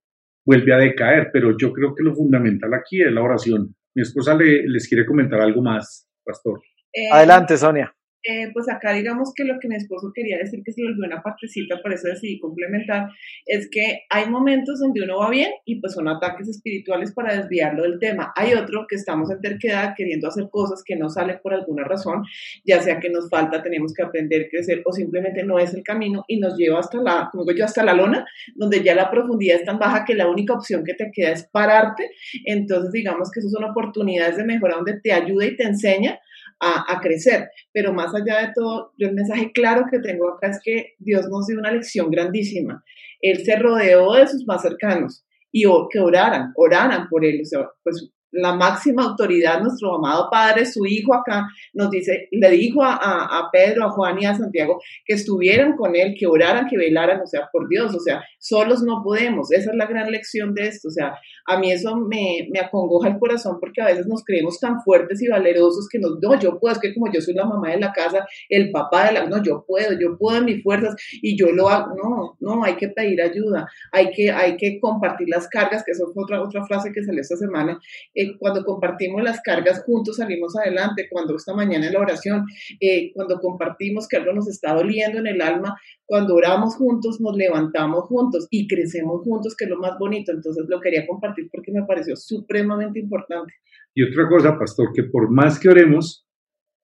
[0.46, 1.30] vuelve a decaer.
[1.32, 3.76] Pero yo creo que lo fundamental aquí es la oración.
[3.96, 6.62] Mi esposa le, les quiere comentar algo más, pastor.
[6.92, 7.94] Eh, Adelante, Sonia.
[8.26, 11.22] Eh, pues acá digamos que lo que mi esposo quería decir que se volvió una
[11.22, 13.10] partecita, por eso decidí complementar,
[13.46, 17.84] es que hay momentos donde uno va bien y pues son ataques espirituales para desviarlo
[17.84, 18.32] del tema.
[18.38, 22.24] Hay otro que estamos en terquedad queriendo hacer cosas que no salen por alguna razón,
[22.64, 26.24] ya sea que nos falta, tenemos que aprender, crecer o simplemente no es el camino
[26.30, 29.58] y nos lleva hasta la, como digo yo, hasta la lona, donde ya la profundidad
[29.58, 32.12] es tan baja que la única opción que te queda es pararte.
[32.46, 36.20] Entonces digamos que esas son oportunidades de mejora donde te ayuda y te enseña
[36.64, 37.50] a, crecer.
[37.72, 41.28] Pero más allá de todo, yo el mensaje claro que tengo acá es que Dios
[41.30, 42.84] nos dio una lección grandísima.
[43.22, 47.42] Él se rodeó de sus más cercanos y que oraran, oraran por él.
[47.42, 52.50] O sea, pues la máxima autoridad, nuestro amado Padre, su Hijo acá, nos dice, le
[52.50, 56.68] dijo a, a, Pedro, a Juan y a Santiago que estuvieran con Él, que oraran,
[56.68, 59.52] que velaran, o sea, por Dios, o sea, solos no podemos.
[59.52, 60.88] Esa es la gran lección de esto.
[60.90, 61.16] O sea,
[61.46, 65.22] a mí eso me, me acongoja el corazón porque a veces nos creemos tan fuertes
[65.22, 67.80] y valerosos que nos, no, yo puedo, es que como yo soy la mamá de
[67.80, 71.38] la casa, el papá de la, no, yo puedo, yo puedo en mis fuerzas y
[71.38, 71.96] yo lo hago.
[71.96, 76.12] No, no, hay que pedir ayuda, hay que, hay que compartir las cargas, que eso
[76.14, 77.80] fue otra, otra frase que salió esta semana.
[78.14, 82.46] Eh, cuando compartimos las cargas juntos salimos adelante, cuando esta mañana en la oración,
[82.80, 87.36] eh, cuando compartimos que algo nos está doliendo en el alma, cuando oramos juntos, nos
[87.36, 90.32] levantamos juntos y crecemos juntos, que es lo más bonito.
[90.32, 93.54] Entonces lo quería compartir porque me pareció supremamente importante.
[93.96, 96.26] Y otra cosa, pastor, que por más que oremos,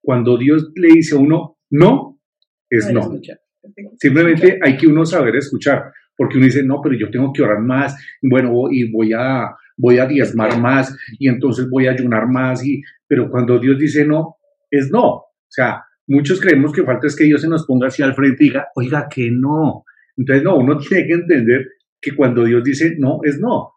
[0.02, 2.20] cuando Dios le dice a uno no,
[2.70, 3.12] es no.
[4.00, 7.62] Simplemente hay que uno saber escuchar, porque uno dice, no, pero yo tengo que orar
[7.62, 12.64] más, bueno, y voy a, voy a diezmar más, y entonces voy a ayunar más,
[12.66, 14.36] y, pero cuando Dios dice no,
[14.70, 15.06] es no.
[15.06, 18.44] O sea, muchos creemos que falta es que Dios se nos ponga así al frente
[18.44, 19.86] y diga, oiga, que no.
[20.18, 21.68] Entonces, no, uno tiene que entender
[22.02, 23.74] que cuando Dios dice no, es no.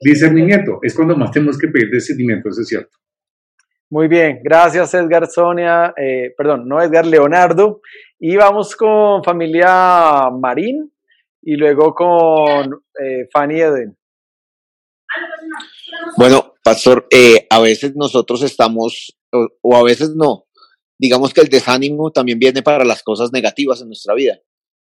[0.00, 0.78] Discernimiento.
[0.82, 2.96] Es cuando más tenemos que pedir discernimiento, eso es cierto.
[3.88, 7.80] Muy bien, gracias Edgar Sonia, eh, perdón, no Edgar Leonardo.
[8.18, 10.90] Y vamos con familia Marín
[11.42, 13.96] y luego con eh, Fanny Eden.
[16.16, 19.16] Bueno, pastor, eh, a veces nosotros estamos,
[19.62, 20.46] o, a veces no,
[20.98, 24.38] digamos que el desánimo también viene para las cosas negativas en nuestra vida.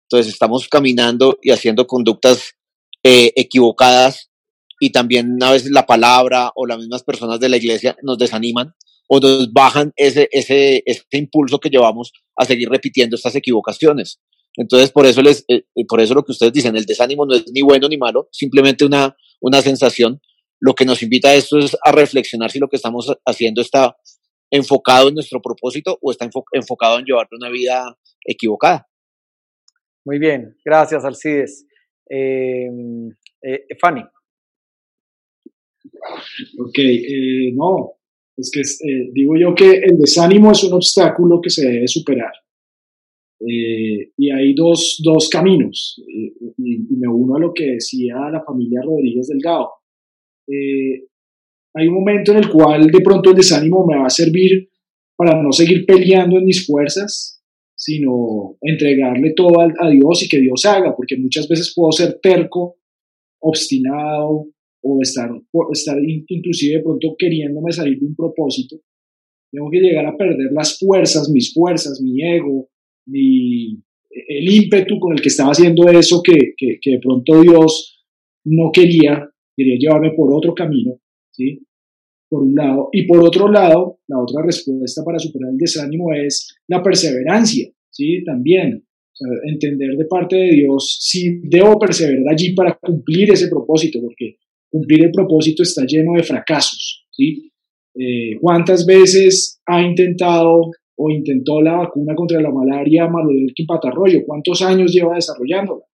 [0.08, 2.54] Entonces estamos caminando y haciendo conductas
[3.02, 4.30] equivocadas
[4.80, 8.74] y también a veces la palabra o las mismas personas de la iglesia nos desaniman
[9.08, 14.20] o nos bajan ese, ese, ese impulso que llevamos a seguir repitiendo estas equivocaciones.
[14.56, 17.34] Entonces, por eso, les, eh, eh, por eso lo que ustedes dicen, el desánimo no
[17.34, 20.20] es ni bueno ni malo, simplemente una, una sensación.
[20.60, 23.96] Lo que nos invita a esto es a reflexionar si lo que estamos haciendo está
[24.50, 27.96] enfocado en nuestro propósito o está enfocado en llevar una vida
[28.26, 28.86] equivocada.
[30.04, 31.66] Muy bien, gracias Alcides.
[32.08, 33.08] Em,
[33.42, 34.02] eh, Fanny.
[36.58, 36.78] Ok,
[37.54, 38.00] no,
[38.36, 42.32] es que eh, digo yo que el desánimo es un obstáculo que se debe superar.
[43.40, 48.42] Eh, y hay dos, dos caminos, eh, y, me uno a lo que decía la
[48.44, 49.70] familia Rodríguez Delgado.
[51.74, 54.68] Hay un momento en el cual de pronto el desánimo me va a servir
[55.16, 57.42] para no seguir peleando en mis fuerzas,
[57.76, 62.18] sino entregarle todo a, a Dios y que Dios haga, porque muchas veces puedo ser
[62.20, 62.76] terco,
[63.40, 64.48] obstinado,
[64.82, 65.30] o estar,
[65.72, 65.98] estar
[66.28, 68.76] inclusive de pronto queriéndome salir de un propósito,
[69.52, 72.68] tengo que llegar a perder las fuerzas, mis fuerzas, mi ego,
[73.06, 78.06] mi, el ímpetu con el que estaba haciendo eso que, que, que de pronto Dios
[78.44, 80.98] no quería, quería llevarme por otro camino,
[81.30, 81.60] ¿sí?
[82.28, 82.88] Por un lado.
[82.92, 88.22] Y por otro lado, la otra respuesta para superar el desánimo es la perseverancia, ¿sí?
[88.24, 88.84] También.
[89.44, 94.38] entender de parte de Dios si debo perseverar allí para cumplir ese propósito, porque
[94.70, 97.06] cumplir el propósito está lleno de fracasos.
[97.10, 97.52] ¿sí?
[97.94, 104.22] Eh, ¿Cuántas veces ha intentado o intentó la vacuna contra la malaria Manuel Patarroyo?
[104.24, 105.84] ¿Cuántos años lleva desarrollándola?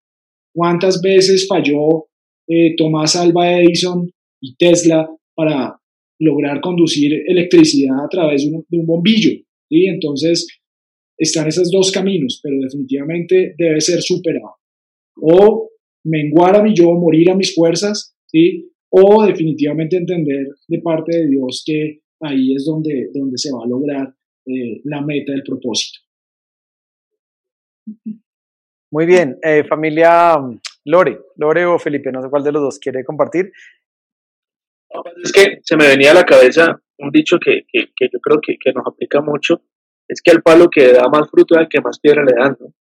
[0.53, 2.07] ¿Cuántas veces falló
[2.47, 4.09] eh, Tomás Alba Edison
[4.41, 5.79] y Tesla para
[6.19, 9.31] lograr conducir electricidad a través de un, bombillo?
[9.69, 9.85] ¿sí?
[9.85, 10.47] Entonces,
[11.17, 14.55] están esos dos caminos, pero definitivamente debe ser superado.
[15.21, 15.69] O
[16.05, 18.71] menguar a mi yo, morir a mis fuerzas, ¿sí?
[18.89, 23.67] O definitivamente entender de parte de Dios que ahí es donde, donde se va a
[23.67, 24.13] lograr
[24.45, 25.99] eh, la meta del propósito.
[28.91, 30.35] Muy bien, eh, familia
[30.87, 33.51] Lore, Lore o Felipe, no sé cuál de los dos quiere compartir.
[35.21, 38.55] Es que se me venía a la cabeza un dicho que, que, yo creo que,
[38.59, 39.61] que, nos aplica mucho,
[40.07, 42.57] es que al palo que da más fruto es al que más piedra le dan,
[42.59, 42.73] ¿no?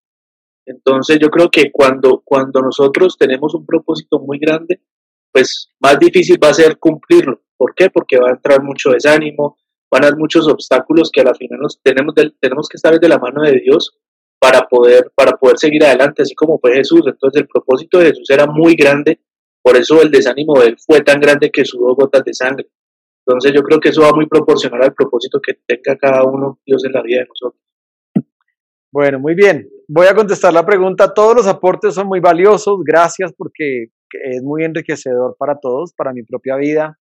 [0.67, 4.81] Entonces yo creo que cuando, cuando nosotros tenemos un propósito muy grande,
[5.31, 7.41] pues más difícil va a ser cumplirlo.
[7.57, 7.89] ¿Por qué?
[7.89, 9.57] Porque va a entrar mucho desánimo,
[9.91, 13.09] van a haber muchos obstáculos que a la final nos tenemos, tenemos que estar de
[13.09, 13.97] la mano de Dios
[14.45, 17.01] para poder, para poder seguir adelante, así como fue Jesús.
[17.07, 19.19] Entonces el propósito de Jesús era muy grande,
[19.63, 22.67] por eso el desánimo de él fue tan grande que sudó gotas de sangre.
[23.25, 26.85] Entonces yo creo que eso va muy proporcional al propósito que tenga cada uno Dios
[26.85, 27.59] en la vida de nosotros.
[28.93, 29.67] Bueno, muy bien.
[29.87, 31.11] Voy a contestar la pregunta.
[31.11, 32.77] Todos los aportes son muy valiosos.
[32.85, 36.99] Gracias porque es muy enriquecedor para todos, para mi propia vida,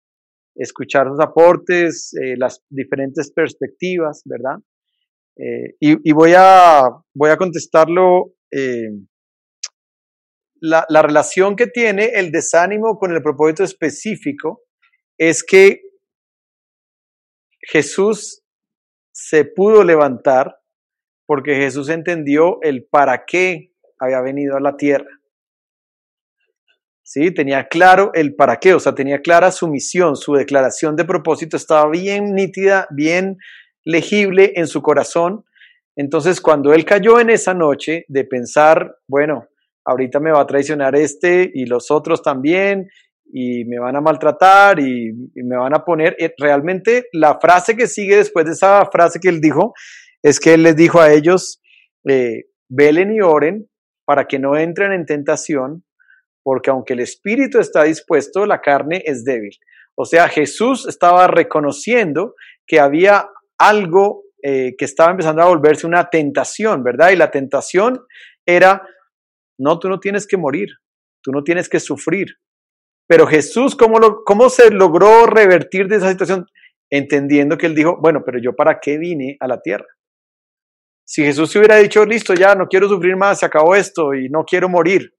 [0.55, 4.57] escuchar los aportes, eh, las diferentes perspectivas, ¿verdad?
[5.41, 6.83] Eh, y, voy, a,
[7.13, 8.33] voy a contestarlo.
[8.51, 8.89] Eh,
[10.61, 14.63] la, la relación que tiene el desánimo con el propósito específico
[15.17, 15.81] es que
[17.61, 18.43] Jesús
[19.13, 20.57] se pudo levantar
[21.25, 25.09] porque Jesús entendió el para qué había venido a la tierra.
[27.03, 27.33] ¿Sí?
[27.33, 31.57] Tenía claro el para qué, o sea, tenía clara su misión, su declaración de propósito
[31.57, 33.37] estaba bien nítida, bien
[33.86, 35.45] legible en su corazón.
[35.95, 39.47] Entonces, cuando él cayó en esa noche de pensar, bueno,
[39.86, 42.88] ahorita me va a traicionar este y los otros también,
[43.32, 47.88] y me van a maltratar y, me van a poner, eh, realmente la frase que
[47.88, 49.73] sigue después de esa frase que él dijo,
[50.23, 51.61] es que él les dijo a ellos,
[52.07, 53.69] eh, velen y oren
[54.05, 55.84] para que no entren en tentación,
[56.43, 59.55] porque aunque el espíritu está dispuesto, la carne es débil.
[59.95, 62.34] O sea, Jesús estaba reconociendo
[62.65, 63.30] que había
[63.60, 67.12] algo eh, que estaba empezando a volverse una tentación, ¿verdad?
[67.12, 68.01] Y la tentación
[68.45, 68.82] era,
[69.60, 70.70] no, tú no tienes que morir,
[71.22, 72.38] tú no tienes que sufrir.
[73.05, 76.45] Pero Jesús, ¿cómo, lo, cómo se logró revertir de esa situación?
[76.89, 79.88] Entendiendo que él dijo, bueno, pero yo para qué vine a la tierra?
[81.05, 84.30] Si Jesús se hubiera dicho, listo, ya no quiero sufrir más, se acabó esto y
[84.30, 85.14] no quiero morir.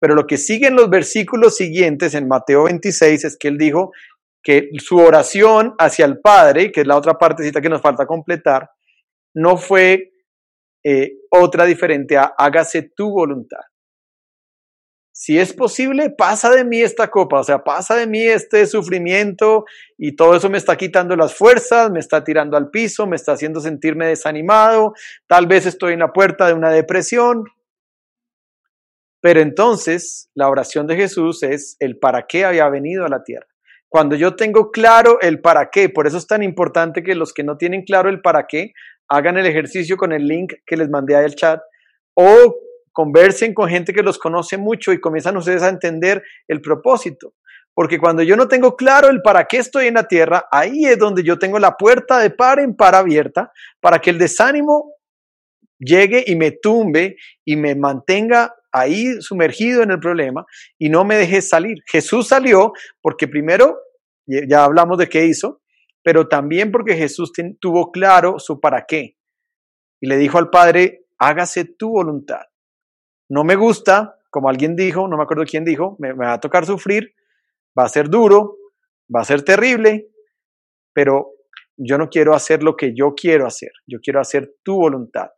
[0.00, 3.92] Pero lo que sigue en los versículos siguientes, en Mateo 26, es que él dijo
[4.42, 8.70] que su oración hacia el Padre, que es la otra partecita que nos falta completar,
[9.34, 10.12] no fue
[10.84, 13.60] eh, otra diferente a hágase tu voluntad
[15.14, 19.66] si es posible, pasa de mí esta copa, o sea, pasa de mí este sufrimiento
[19.98, 23.32] y todo eso me está quitando las fuerzas, me está tirando al piso, me está
[23.32, 24.94] haciendo sentirme desanimado,
[25.26, 27.44] tal vez estoy en la puerta de una depresión.
[29.20, 33.51] Pero entonces la oración de Jesús es el para qué había venido a la tierra.
[33.92, 37.44] Cuando yo tengo claro el para qué, por eso es tan importante que los que
[37.44, 38.72] no tienen claro el para qué,
[39.06, 41.60] hagan el ejercicio con el link que les mandé al chat
[42.14, 42.56] o
[42.90, 47.34] conversen con gente que los conoce mucho y comienzan ustedes a entender el propósito.
[47.74, 50.98] Porque cuando yo no tengo claro el para qué estoy en la tierra, ahí es
[50.98, 54.94] donde yo tengo la puerta de par en par abierta para que el desánimo
[55.78, 60.44] llegue y me tumbe y me mantenga ahí sumergido en el problema
[60.78, 61.78] y no me deje salir.
[61.86, 63.78] Jesús salió porque primero,
[64.26, 65.60] ya hablamos de qué hizo,
[66.02, 69.16] pero también porque Jesús tuvo claro su para qué.
[70.00, 72.42] Y le dijo al Padre, hágase tu voluntad
[73.32, 76.66] no me gusta, como alguien dijo, no me acuerdo quién dijo, me, va a tocar
[76.66, 77.14] sufrir,
[77.76, 78.58] va a ser duro,
[79.14, 80.08] va a ser terrible,
[80.92, 81.30] pero
[81.78, 85.30] yo no quiero hacer lo que yo quiero hacer, yo quiero hacer tu voluntad.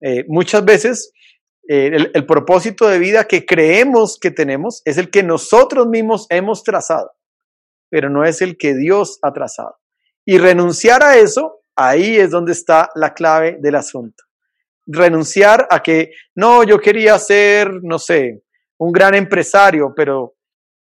[0.00, 1.12] Eh, muchas veces
[1.68, 6.26] eh, el, el, propósito de vida que creemos que tenemos es el que nosotros mismos
[6.30, 7.12] hemos trazado,
[7.90, 9.76] pero no es el que Dios ha trazado.
[10.26, 14.24] Y renunciar a eso, ahí es donde está la clave del asunto
[14.86, 18.42] renunciar a que, no, yo quería ser, no sé,
[18.78, 20.34] un gran empresario, pero,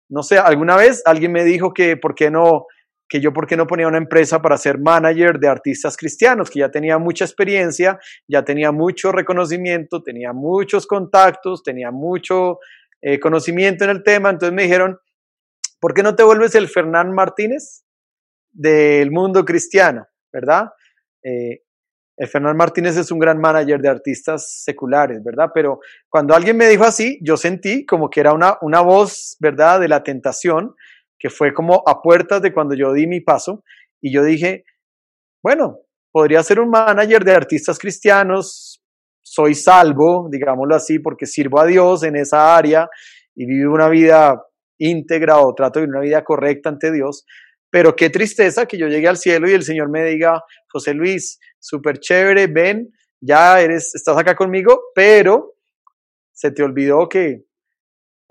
[0.09, 2.67] no sé, alguna vez alguien me dijo que, ¿por qué no?
[3.13, 6.61] Que yo por qué no ponía una empresa para ser manager de artistas cristianos, que
[6.61, 12.59] ya tenía mucha experiencia, ya tenía mucho reconocimiento, tenía muchos contactos, tenía mucho
[13.03, 14.31] eh, conocimiento en el tema.
[14.31, 14.99] Entonces me dijeron,
[15.79, 17.85] ¿por qué no te vuelves el Fernán Martínez
[18.51, 20.07] del mundo cristiano?
[20.33, 20.71] ¿Verdad?
[21.23, 21.65] Eh,
[22.17, 25.51] el Fernán Martínez es un gran manager de artistas seculares, ¿verdad?
[25.53, 29.81] Pero cuando alguien me dijo así, yo sentí como que era una, una voz, ¿verdad?,
[29.81, 30.75] de la tentación,
[31.23, 33.63] que fue como a puertas de cuando yo di mi paso,
[34.01, 34.65] y yo dije,
[35.41, 35.79] bueno,
[36.11, 38.83] podría ser un manager de artistas cristianos,
[39.23, 42.89] soy salvo, digámoslo así, porque sirvo a Dios en esa área
[43.37, 44.43] y vivo una vida
[44.79, 47.25] íntegra o trato de una vida correcta ante Dios,
[47.71, 51.39] pero qué tristeza que yo llegue al cielo y el Señor me diga, José Luis,
[51.61, 55.55] súper chévere, ven, ya eres, estás acá conmigo, pero
[56.33, 57.45] se te olvidó que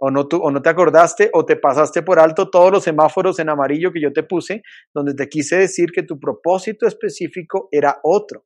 [0.04, 3.50] o no, o no te acordaste o te pasaste por alto todos los semáforos en
[3.50, 8.46] amarillo que yo te puse, donde te quise decir que tu propósito específico era otro.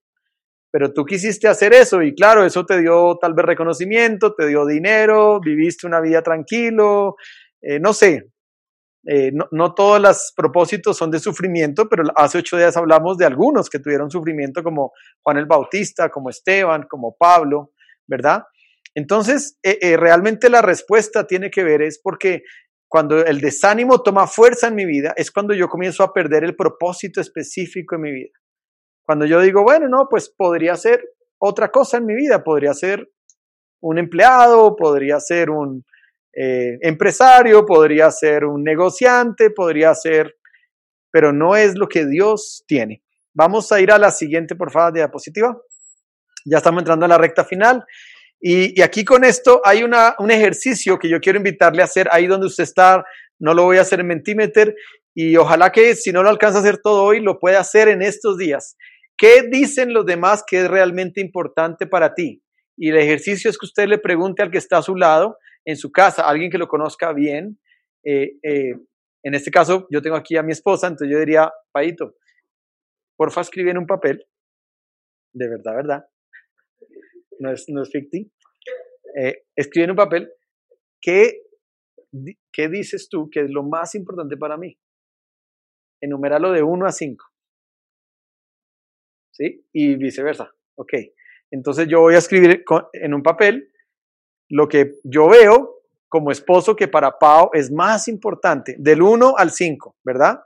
[0.69, 4.65] Pero tú quisiste hacer eso y claro, eso te dio tal vez reconocimiento, te dio
[4.65, 7.15] dinero, viviste una vida tranquilo,
[7.61, 8.33] eh, no sé,
[9.07, 13.69] eh, no, todos los propósitos son de sufrimiento, pero hace ocho días hablamos de algunos
[13.69, 14.91] que tuvieron sufrimiento, como
[15.21, 17.71] Juan el Bautista, como Esteban, como Pablo,
[18.07, 18.43] ¿verdad?
[18.95, 22.43] Entonces, eh, eh, realmente la respuesta tiene que ver es porque
[22.87, 26.55] cuando el desánimo toma fuerza en mi vida, es cuando yo comienzo a perder el
[26.55, 28.39] propósito específico en mi vida.
[29.05, 31.03] Cuando yo digo, bueno, no, pues podría ser
[31.37, 33.07] otra cosa en mi vida, podría ser
[33.81, 35.85] un empleado, podría ser un,
[36.37, 40.35] eh, empresario, podría ser un negociante, podría ser,
[41.09, 43.03] pero no es lo que Dios tiene.
[43.33, 45.57] Vamos a ir a la siguiente, por favor, diapositiva.
[46.45, 47.85] Ya estamos entrando a la recta final.
[48.47, 52.27] Y, aquí con esto hay una, un ejercicio que yo quiero invitarle a hacer ahí
[52.27, 53.03] donde usted está.
[53.39, 54.75] No lo voy a hacer en Mentimeter.
[55.15, 58.03] y ojalá que si no lo alcanza a hacer todo hoy, lo pueda hacer en
[58.03, 58.77] estos días.
[59.17, 62.43] ¿Qué dicen los demás que es realmente importante para ti?
[62.77, 65.75] Y el ejercicio es que usted le pregunte al que está a su lado, en
[65.75, 67.57] su casa, alguien que lo conozca bien.
[68.03, 68.75] Eh, eh,
[69.23, 72.13] en este caso, yo tengo aquí a mi esposa, entonces yo diría, Paito,
[73.17, 74.23] porfa, escribe en un papel.
[75.33, 76.05] De verdad, verdad.
[77.39, 78.31] No es, no es ficti.
[79.17, 80.31] Eh, escribe en un papel
[81.01, 81.43] qué,
[82.51, 84.77] qué dices tú que es lo más importante para mí.
[86.01, 87.25] Enumeralo de 1 a 5.
[89.31, 89.65] ¿Sí?
[89.73, 90.53] Y viceversa.
[90.75, 90.93] Ok.
[91.51, 92.63] Entonces yo voy a escribir
[92.93, 93.71] en un papel
[94.49, 95.75] lo que yo veo
[96.09, 100.39] como esposo que para Pau es más importante, del 1 al 5, ¿verdad?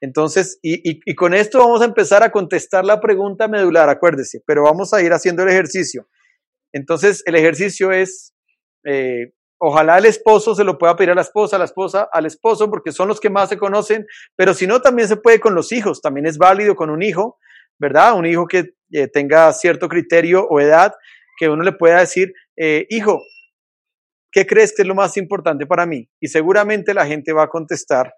[0.00, 4.94] Entonces, y, con esto vamos a empezar a contestar la pregunta medular, acuérdese, pero vamos
[4.94, 6.08] a ir haciendo el ejercicio.
[6.72, 8.34] Entonces, el ejercicio es,
[8.84, 12.26] eh, ojalá el esposo se lo pueda pedir a la esposa, a la esposa al
[12.26, 14.06] esposo, porque son los que más se conocen,
[14.36, 17.38] pero si no, también se puede con los hijos, también es válido con un hijo,
[17.78, 18.16] ¿verdad?
[18.16, 20.94] Un hijo que eh, tenga cierto criterio o edad,
[21.38, 23.20] que uno le pueda decir, eh, hijo,
[24.30, 26.08] ¿qué crees que es lo más importante para mí?
[26.20, 28.12] Y seguramente la gente va a contestar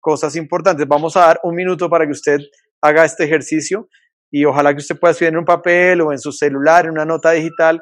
[0.00, 0.86] cosas importantes.
[0.86, 2.38] Vamos a dar un minuto para que usted
[2.80, 3.88] haga este ejercicio
[4.30, 7.04] y ojalá que usted pueda escribir en un papel o en su celular, en una
[7.04, 7.80] nota digital,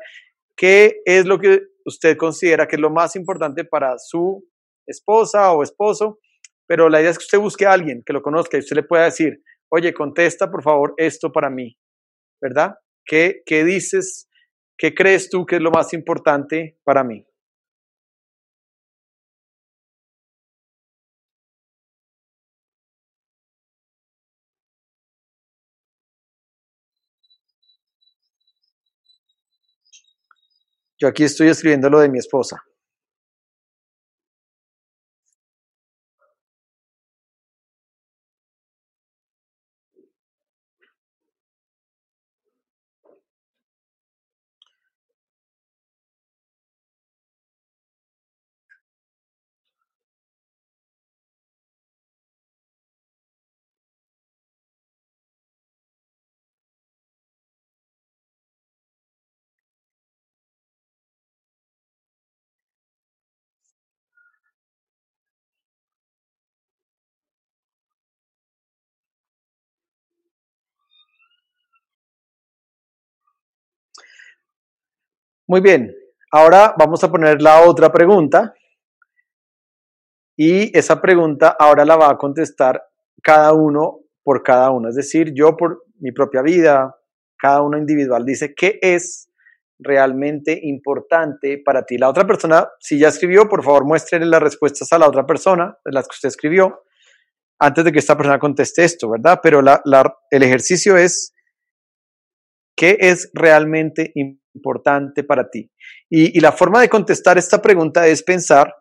[0.57, 4.45] qué es lo que usted considera que es lo más importante para su
[4.87, 6.19] esposa o esposo,
[6.67, 8.83] pero la idea es que usted busque a alguien que lo conozca y usted le
[8.83, 11.77] pueda decir, oye, contesta por favor esto para mí,
[12.41, 12.75] ¿verdad?
[13.05, 14.29] ¿Qué, qué dices?
[14.79, 17.25] ¿Qué crees tú que es lo más importante para mí?
[30.99, 32.63] Yo aquí estoy escribiendo lo de mi esposa.
[75.49, 75.95] Muy bien,
[76.33, 78.53] ahora vamos a poner la otra pregunta
[80.37, 82.83] y esa pregunta ahora la va a contestar
[83.23, 86.97] cada uno por cada uno, es decir, yo por mi propia vida,
[87.39, 89.29] cada uno individual dice qué es
[89.79, 91.97] realmente importante para ti.
[91.97, 95.79] La otra persona, si ya escribió, por favor muéstrenle las respuestas a la otra persona,
[95.85, 96.83] las que usted escribió,
[97.61, 99.39] antes de que esta persona conteste esto, ¿verdad?
[99.41, 101.36] Pero el ejercicio es,
[102.77, 105.25] ¿qué es realmente importante?
[105.27, 105.71] para ti?
[106.09, 108.75] Y, la forma de contestar esta pregunta es pensar,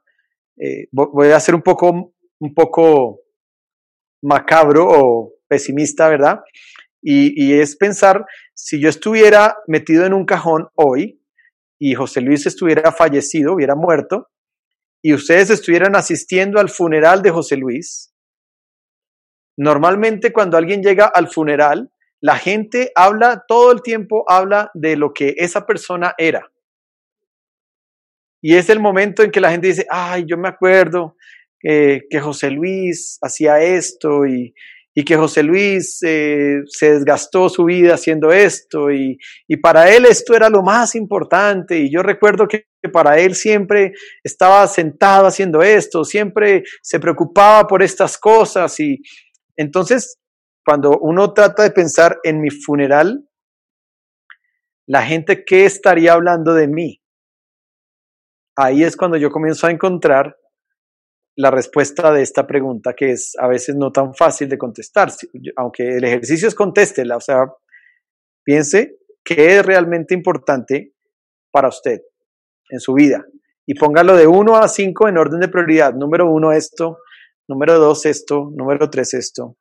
[0.58, 3.22] eh, voy a ser un poco, un poco
[4.22, 6.42] macabro o pesimista, ¿verdad?
[7.02, 11.22] Y, es pensar, si yo estuviera metido en un cajón hoy
[11.80, 14.30] y José Luis estuviera fallecido, hubiera muerto,
[15.04, 18.12] y ustedes estuvieran asistiendo al funeral de José Luis,
[19.56, 21.92] normalmente cuando alguien llega al funeral,
[22.26, 26.52] la gente habla, todo el tiempo habla de lo que esa persona era.
[28.42, 31.18] Y es el momento en que la gente dice, ay, yo me acuerdo
[31.62, 34.56] que José Luis hacía esto y,
[35.06, 40.36] que José Luis eh, se desgastó su vida haciendo esto y, y, para él esto
[40.36, 46.04] era lo más importante y yo recuerdo que para él siempre estaba sentado haciendo esto,
[46.04, 49.00] siempre se preocupaba por estas cosas y
[49.58, 50.18] entonces
[50.66, 53.30] cuando uno trata de pensar en mi funeral,
[54.88, 57.02] la gente, ¿qué estaría hablando de mí?
[58.58, 60.38] Ahí es cuando yo comienzo a encontrar
[61.38, 65.12] la respuesta de esta pregunta, que es a veces no tan fácil de contestar,
[65.58, 67.46] aunque el ejercicio es contéstela, o sea,
[68.44, 70.94] piense qué es realmente importante
[71.52, 72.02] para usted
[72.70, 73.26] en su vida
[73.66, 75.94] y póngalo de 1 a 5 en orden de prioridad.
[75.94, 77.00] Número 1 esto,
[77.48, 79.58] número 2 esto, número 3 esto,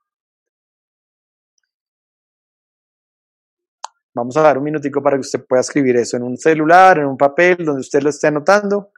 [4.14, 7.06] Vamos a dar un minutico para que usted pueda escribir eso en un celular, en
[7.06, 8.92] un papel, donde usted lo esté anotando.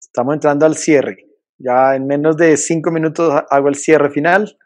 [0.00, 1.31] Estamos entrando al cierre.
[1.64, 4.58] Ya en menos de cinco minutos hago el cierre final.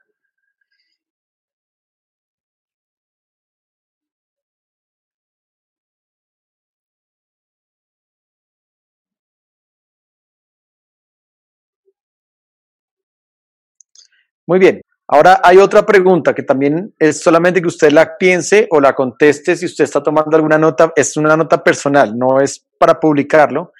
[14.47, 14.81] Muy bien.
[15.09, 19.55] Ahora hay otra pregunta que también es solamente que usted la piense o la conteste
[19.55, 20.93] si usted está tomando alguna nota.
[20.97, 23.73] Es una nota personal, no es para publicarlo.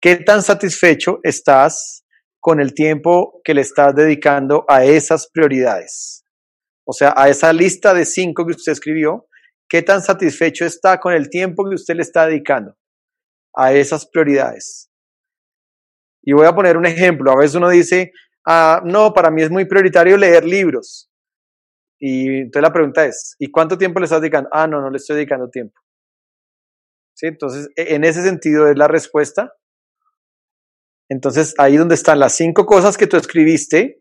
[0.00, 2.04] ¿Qué tan satisfecho estás
[2.40, 6.24] con el tiempo que le estás dedicando a esas prioridades?
[6.84, 9.26] O sea, a esa lista de cinco que usted escribió,
[9.68, 12.76] ¿qué tan satisfecho está con el tiempo que usted le está dedicando
[13.54, 14.90] a esas prioridades?
[16.22, 17.30] Y voy a poner un ejemplo.
[17.30, 18.12] A veces uno dice,
[18.46, 21.10] ah, no, para mí es muy prioritario leer libros.
[21.98, 24.48] Y entonces la pregunta es, ¿y cuánto tiempo le estás dedicando?
[24.52, 25.78] Ah, no, no le estoy dedicando tiempo.
[27.14, 27.26] ¿Sí?
[27.26, 29.52] Entonces, e, en ese sentido es la respuesta.
[31.10, 34.00] Entonces, ahí donde están las cinco cosas que tú escribiste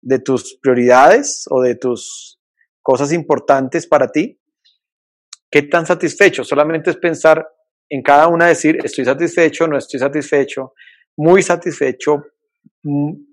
[0.00, 2.38] de tus prioridades o de tus
[2.80, 4.40] cosas importantes para ti,
[5.50, 6.44] ¿qué tan satisfecho?
[6.44, 7.44] Solamente es pensar
[7.90, 10.74] en cada una, decir, estoy satisfecho, no estoy satisfecho,
[11.16, 12.22] muy satisfecho,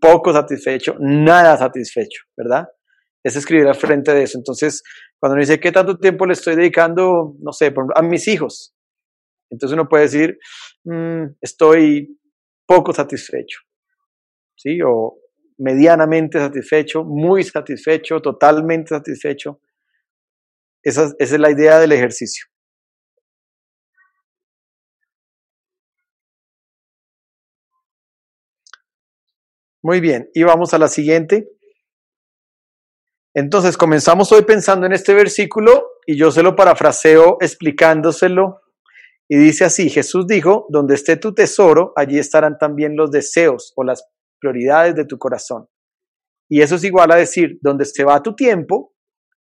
[0.01, 2.67] poco satisfecho, nada satisfecho, ¿verdad?
[3.23, 4.39] Es escribir al frente de eso.
[4.39, 4.81] Entonces,
[5.19, 8.73] cuando uno dice, ¿qué tanto tiempo le estoy dedicando, no sé, a mis hijos?
[9.51, 10.37] Entonces uno puede decir,
[10.85, 12.18] mm, estoy
[12.69, 13.61] poco satisfecho,
[14.55, 14.79] ¿sí?
[14.85, 15.17] O
[15.57, 19.59] medianamente satisfecho, muy satisfecho, totalmente satisfecho.
[20.83, 22.45] esa es la idea del ejercicio.
[29.81, 31.49] Muy bien, y vamos a la siguiente.
[33.33, 38.61] Entonces, comenzamos hoy pensando en este versículo y yo se lo parafraseo explicándoselo.
[39.31, 43.83] Y dice así, Jesús dijo, donde esté tu tesoro, allí estarán también los deseos o
[43.83, 44.03] las
[44.41, 45.67] prioridades de tu corazón.
[46.49, 48.95] Y eso es igual a decir, donde se va tu tiempo,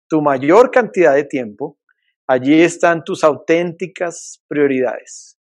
[0.09, 1.81] tu mayor cantidad de tiempo,
[2.29, 5.41] allí están tus auténticas prioridades.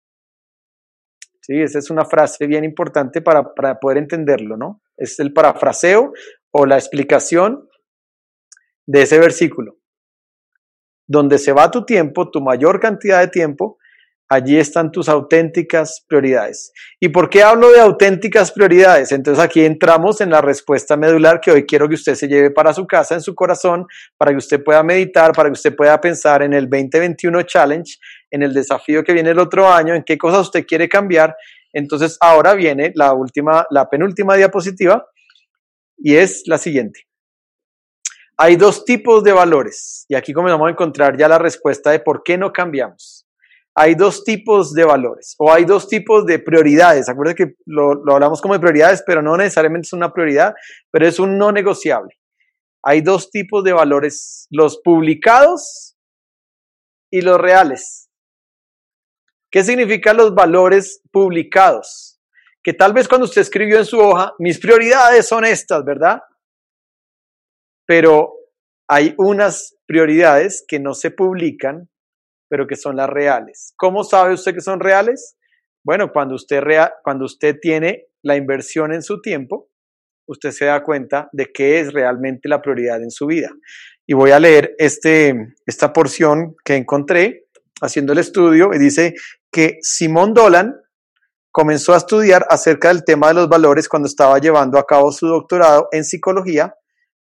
[1.43, 4.81] Sí, esa es una frase bien importante para, para poder entenderlo, ¿no?
[4.97, 6.13] Es el parafraseo
[6.53, 7.69] o la explicación
[8.87, 9.77] de ese versículo.
[11.07, 13.77] Donde se va tu tiempo, tu mayor cantidad de tiempo,
[14.33, 16.73] allí están tus auténticas prioridades.
[16.99, 19.13] ¿Y por qué hablo de auténticas prioridades?
[19.13, 22.73] Entonces aquí entramos en la respuesta medular que hoy quiero que usted se lleve para
[22.73, 26.43] su casa, en su corazón, para que usted pueda meditar, para que usted pueda pensar
[26.43, 27.99] en el 2021 Challenge,
[28.31, 31.37] en el desafío que viene el otro año, en qué cosas usted quiere cambiar.
[31.71, 35.07] Entonces ahora viene la última, la penúltima diapositiva
[35.99, 37.03] y es la siguiente.
[38.39, 42.23] Hay dos tipos de valores y aquí comenzamos a encontrar ya la respuesta de por
[42.23, 43.27] qué no cambiamos
[43.75, 47.09] hay dos tipos de valores o hay dos tipos de prioridades.
[47.09, 50.55] Acuérdense que lo, hablamos como de prioridades, pero no necesariamente es una prioridad,
[50.91, 52.19] pero es un no negociable.
[52.85, 55.97] Hay dos tipos de valores, los publicados
[57.11, 58.11] y los reales.
[59.51, 62.21] ¿Qué significan los valores publicados?
[62.63, 66.21] Que tal vez cuando usted escribió en su hoja, mis prioridades son estas, ¿verdad?
[67.87, 68.35] Pero
[68.89, 71.89] hay unas prioridades que no se publican
[72.53, 73.73] pero que son las reales.
[73.79, 75.37] ¿Cómo sabe usted que son reales?
[75.83, 76.63] Bueno, cuando usted,
[77.03, 79.71] cuando usted tiene la inversión en su tiempo,
[80.29, 83.49] usted se da cuenta de qué es realmente la prioridad en su vida.
[84.07, 85.35] Y voy a leer este,
[85.65, 87.47] esta porción que encontré
[87.81, 89.15] haciendo el estudio y dice
[89.51, 90.77] que Simón Dolan
[91.51, 95.27] comenzó a estudiar acerca del tema de los valores cuando estaba llevando a cabo su
[95.27, 96.75] doctorado en psicología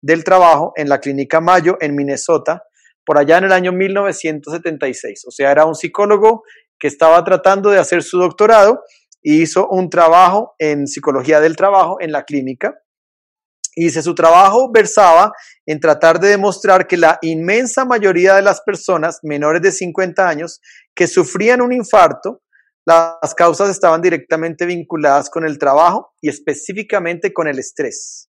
[0.02, 2.64] del trabajo en la clínica Mayo en Minnesota
[3.10, 5.24] por allá en el año 1976.
[5.26, 6.44] O sea, era un psicólogo
[6.78, 8.84] que estaba tratando de hacer su doctorado
[9.20, 12.78] y hizo un trabajo en psicología del trabajo en la clínica.
[13.74, 15.32] Y dice, su trabajo versaba
[15.66, 20.60] en tratar de demostrar que la inmensa mayoría de las personas menores de 50 años
[20.94, 22.42] que sufrían un infarto,
[22.86, 28.28] las causas estaban directamente vinculadas con el trabajo y específicamente con el estrés.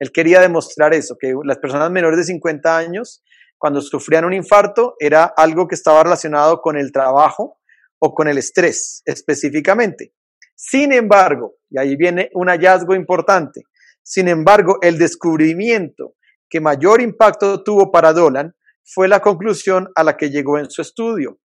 [0.00, 3.22] Él quería demostrar eso, que las personas menores de 50 años
[3.62, 7.60] cuando sufrían un infarto era algo que estaba relacionado con el trabajo
[8.00, 10.14] o con el estrés específicamente.
[10.56, 13.60] Sin embargo, y ahí viene un hallazgo importante,
[14.02, 16.16] sin embargo, el descubrimiento
[16.50, 18.52] que mayor impacto tuvo para Dolan
[18.82, 21.38] fue la conclusión a la que llegó en su estudio,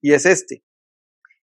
[0.00, 0.62] y es este.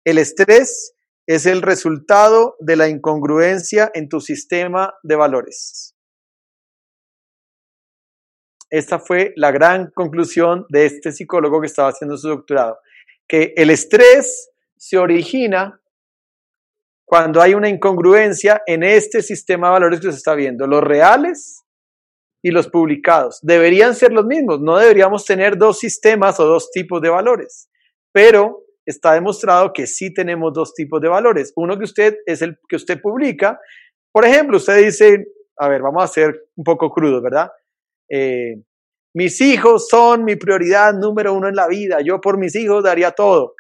[0.03, 0.93] El estrés
[1.25, 5.96] es el resultado de la incongruencia en tu sistema de valores.
[8.69, 12.79] Esta fue la gran conclusión de este psicólogo que estaba haciendo su doctorado,
[13.27, 15.79] que el estrés se origina
[17.05, 21.63] cuando hay una incongruencia en este sistema de valores que se está viendo, los reales
[22.43, 23.39] y los publicados.
[23.41, 27.69] Deberían ser los mismos, no deberíamos tener dos sistemas o dos tipos de valores,
[28.11, 31.53] pero está demostrado que sí tenemos dos tipos de valores.
[31.55, 33.59] Uno que usted es el que usted publica.
[34.11, 35.25] Por ejemplo, usted dice,
[35.57, 37.49] a ver, vamos a ser un poco crudos, ¿verdad?
[38.09, 38.63] Eh,
[39.13, 42.01] mis hijos son mi prioridad número uno en la vida.
[42.01, 43.55] Yo por mis hijos daría todo.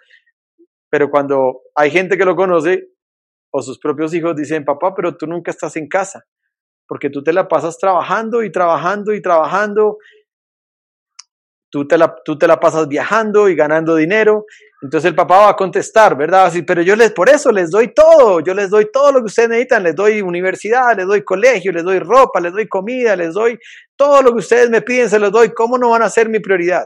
[0.89, 2.89] Pero cuando hay gente que lo conoce
[3.51, 6.25] o sus propios hijos dicen, papá, pero tú nunca estás en casa,
[6.87, 9.97] porque tú te la pasas trabajando y trabajando y trabajando
[11.69, 14.45] tú te, la, tú te la pasas viajando y ganando dinero.
[14.81, 16.45] Entonces el papá va a contestar, ¿verdad?
[16.45, 19.25] Así, pero yo les, por eso les doy todo, yo les doy todo lo que
[19.25, 23.33] ustedes necesitan, les doy universidad, les doy colegio, les doy ropa, les doy comida, les
[23.33, 23.57] doy
[23.95, 25.49] todo lo que ustedes me piden, se los doy.
[25.53, 26.85] ¿Cómo no van a ser mi prioridad?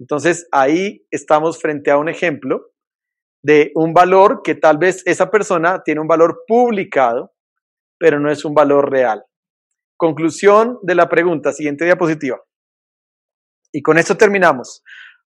[0.00, 2.70] Entonces ahí estamos frente a un ejemplo
[3.42, 7.32] de un valor que tal vez esa persona tiene un valor publicado,
[7.98, 9.24] pero no es un valor real.
[9.98, 12.40] Conclusión de la pregunta, siguiente diapositiva.
[13.72, 14.84] Y con esto terminamos.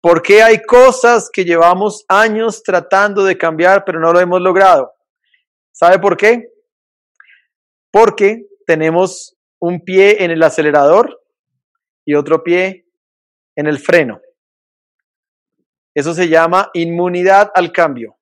[0.02, 4.94] ¿Por qué hay cosas que llevamos años tratando de cambiar pero no lo hemos logrado?
[5.74, 6.50] ¿Sabe por qué?
[7.92, 11.22] Porque tenemos un pie en el acelerador
[12.06, 12.88] y otro pie
[13.58, 14.22] en el freno.
[15.94, 18.18] Eso se llama inmunidad al cambio.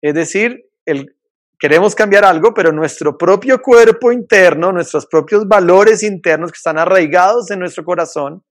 [0.00, 1.14] Es decir, el,
[1.62, 7.52] queremos cambiar algo, pero nuestro propio cuerpo interno, nuestros propios valores internos que están arraigados
[7.52, 8.44] en nuestro corazón,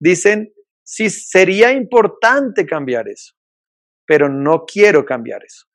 [0.00, 0.50] dicen,
[0.82, 3.34] sí, sería importante cambiar eso,
[4.06, 5.66] pero no quiero cambiar eso.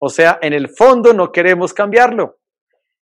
[0.00, 2.38] O sea, en el fondo no queremos cambiarlo.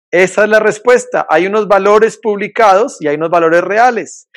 [0.08, 1.26] Esa es la respuesta.
[1.28, 4.28] Hay unos valores publicados y hay unos valores reales.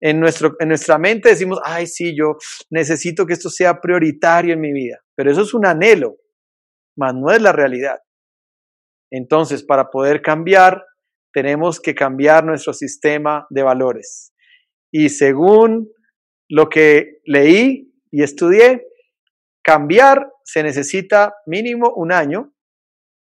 [0.00, 2.36] En, nuestro, en nuestra mente decimos, ay, sí, yo
[2.70, 6.18] necesito que esto sea prioritario en mi vida, pero eso es un anhelo
[6.96, 7.98] mas no es la realidad.
[9.10, 10.84] Entonces, para poder cambiar,
[11.32, 14.32] tenemos que cambiar nuestro sistema de valores.
[14.92, 15.90] Y según
[16.48, 18.86] lo que leí y estudié,
[19.62, 22.52] cambiar se necesita mínimo un año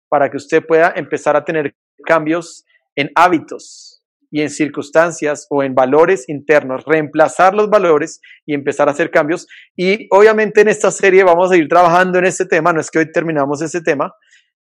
[0.09, 1.75] para que usted pueda empezar a tener
[2.05, 3.92] cambios en hábitos
[4.33, 9.45] y en circunstancias o en valores internos, reemplazar los valores y empezar a hacer cambios.
[9.77, 12.97] Y obviamente en esta serie vamos a ir trabajando en este tema, no es que
[12.97, 14.11] hoy terminamos ese tema,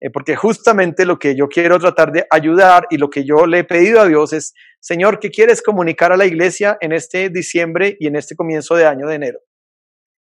[0.02, 3.60] eh, porque justamente lo que yo quiero tratar de ayudar y lo que yo le
[3.60, 7.96] he pedido a Dios es, Señor, ¿qué quieres comunicar a la iglesia en este diciembre
[8.00, 9.40] y en este comienzo de año de enero?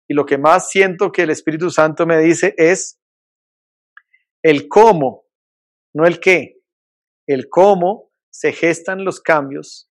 [0.09, 3.01] Y lo que más siento que el Espíritu Santo me dice es
[4.45, 5.25] el cómo,
[5.97, 6.61] no el qué,
[7.27, 9.91] el cómo se gestan los cambios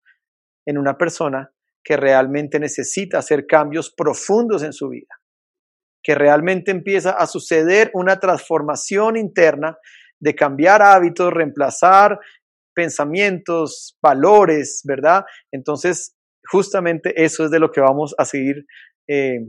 [0.66, 1.52] en una persona
[1.84, 5.20] que realmente necesita hacer cambios profundos en su vida,
[6.04, 9.78] que realmente empieza a suceder una transformación interna
[10.20, 12.20] de cambiar hábitos, reemplazar
[12.74, 15.26] pensamientos, valores, ¿verdad?
[15.52, 16.16] Entonces,
[16.50, 18.66] justamente eso es de lo que vamos a seguir
[19.08, 19.40] eh,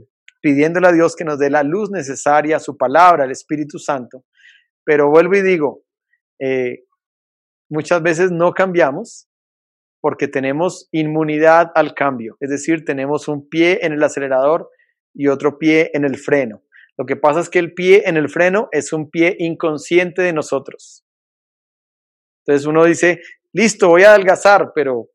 [0.41, 4.25] pidiéndole a Dios que nos dé la luz necesaria, su palabra, el Espíritu Santo.
[4.83, 5.83] Pero vuelvo y digo,
[6.39, 6.83] eh,
[7.73, 9.27] muchas veces no cambiamos
[9.99, 14.69] porque tenemos inmunidad al cambio, es decir, tenemos un pie en el acelerador
[15.13, 16.61] y otro pie en el freno.
[16.97, 20.33] Lo que pasa es que el pie en el freno es un pie inconsciente de
[20.33, 21.03] nosotros.
[22.45, 23.21] Entonces uno dice,
[23.53, 25.09] listo, voy a adelgazar, pero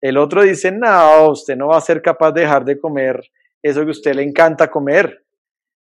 [0.00, 3.20] el otro dice, no, usted no va a ser capaz de dejar de comer
[3.62, 5.26] eso que a usted le encanta comer.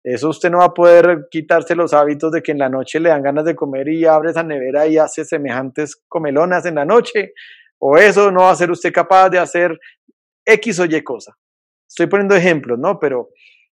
[0.06, 3.08] Eso usted no va a poder quitarse los hábitos de que en la noche le
[3.08, 7.32] dan ganas de comer y abre esa nevera y hace semejantes comelonas en la noche.
[7.78, 9.76] O eso no va a ser usted capaz de hacer
[10.44, 11.36] X o Y cosa.
[11.88, 13.00] Estoy poniendo ejemplos, ¿no?
[13.00, 13.30] Pero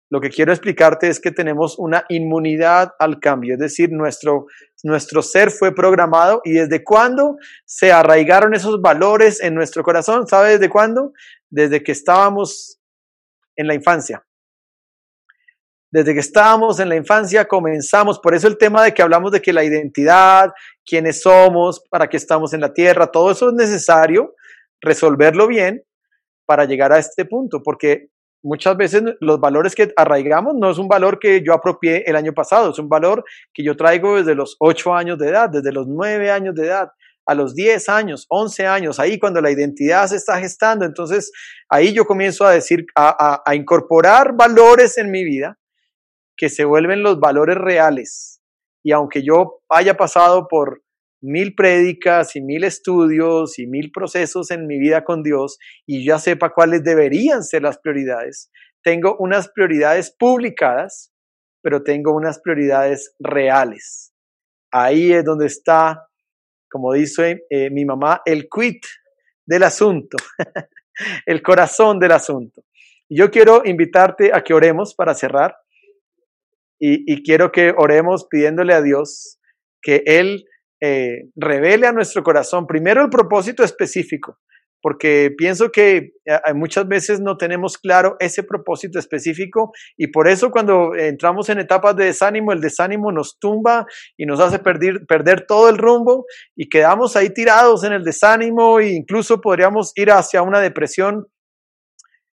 [0.08, 4.46] lo que quiero explicarte es que tenemos una inmunidad al cambio, es decir, nuestro,
[4.84, 7.36] nuestro ser fue programado y desde cuándo
[7.66, 11.12] se arraigaron esos valores en nuestro corazón, ¿sabe desde cuándo?
[11.50, 12.78] Desde que estábamos
[13.54, 14.24] en la infancia.
[15.92, 19.42] Desde que estábamos en la infancia comenzamos, por eso el tema de que hablamos de
[19.42, 20.50] que la identidad,
[20.86, 24.34] quiénes somos, para qué estamos en la tierra, todo eso es necesario
[24.80, 25.84] resolverlo bien
[26.46, 28.08] para llegar a este punto, porque
[28.42, 32.32] muchas veces los valores que arraigamos no es un valor que yo apropié el año
[32.32, 35.86] pasado, es un valor que yo traigo desde los 8 años de edad, desde los
[35.86, 36.88] 9 años de edad,
[37.26, 41.30] a los 10 años, 11 años, ahí cuando la identidad se está gestando, entonces
[41.68, 45.58] ahí yo comienzo a decir, a, a incorporar valores en mi vida
[46.42, 48.42] que se vuelven los valores reales.
[48.84, 50.82] Y aunque yo haya pasado por
[51.22, 55.56] mil prédicas y mil estudios y mil procesos en mi vida con Dios
[55.86, 58.50] y ya sepa cuáles deberían ser las prioridades,
[58.82, 61.12] tengo unas prioridades publicadas
[61.62, 64.12] pero tengo unas prioridades reales.
[64.72, 66.08] Ahí es donde está,
[66.68, 68.82] como dice eh, mi mamá, el quit
[69.46, 70.16] del asunto,
[71.24, 72.64] el corazón del asunto.
[73.08, 75.54] Yo quiero invitarte a que oremos para cerrar
[76.84, 79.38] y, quiero que oremos pidiéndole a Dios
[79.80, 80.44] que Él
[80.80, 84.40] eh, revele a nuestro corazón primero el propósito específico,
[84.82, 90.50] porque pienso que eh, muchas veces no tenemos claro ese propósito específico y por eso
[90.50, 93.86] cuando entramos en etapas de desánimo, el desánimo nos tumba
[94.16, 96.24] y nos hace perder, perder todo el rumbo
[96.56, 101.28] y quedamos ahí tirados en el desánimo e incluso podríamos ir hacia una depresión.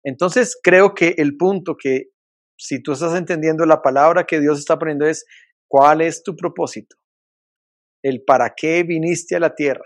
[0.04, 2.13] Entonces creo que el punto que
[2.64, 5.26] si tú estás entendiendo la palabra que Dios está poniendo es,
[5.68, 6.96] ¿cuál es tu propósito?
[8.04, 9.86] el para qué viniste a la tierra.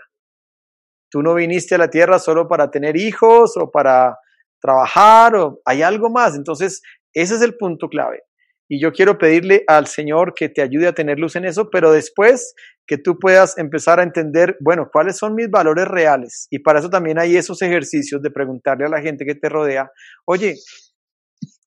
[1.10, 4.18] Tú no viniste a la tierra solo para tener hijos o para
[4.60, 6.36] trabajar o hay algo más.
[6.36, 6.82] Entonces,
[7.14, 8.22] ese es el punto clave.
[8.70, 11.90] Y yo quiero pedirle al Señor que te ayude a tener luz en eso, pero
[11.90, 12.54] después
[12.86, 16.48] que tú puedas empezar a entender, bueno, cuáles son mis valores reales.
[16.50, 19.90] Y para eso también hay esos ejercicios de preguntarle a la gente que te rodea,
[20.26, 20.56] oye,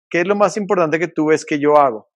[0.09, 2.09] ¿qué es lo más importante que tú ves que yo hago?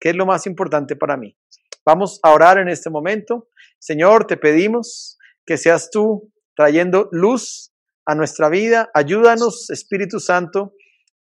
[0.00, 1.36] ¿Qué es lo más importante para mí?
[1.84, 3.48] Vamos a orar en este momento.
[3.78, 7.72] Señor, te pedimos que seas tú trayendo luz
[8.06, 8.90] a nuestra vida.
[8.94, 10.74] Ayúdanos, Espíritu Santo,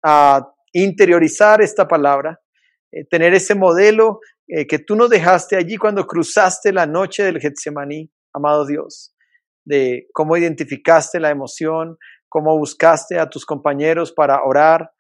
[0.05, 2.41] a interiorizar esta palabra,
[2.93, 7.41] eh, tener ese modelo eh, que tú nos dejaste allí cuando cruzaste la noche del
[7.41, 9.15] Getsemaní, amado Dios,
[9.65, 11.97] de cómo identificaste la emoción,
[12.29, 14.91] cómo buscaste a tus compañeros para orar,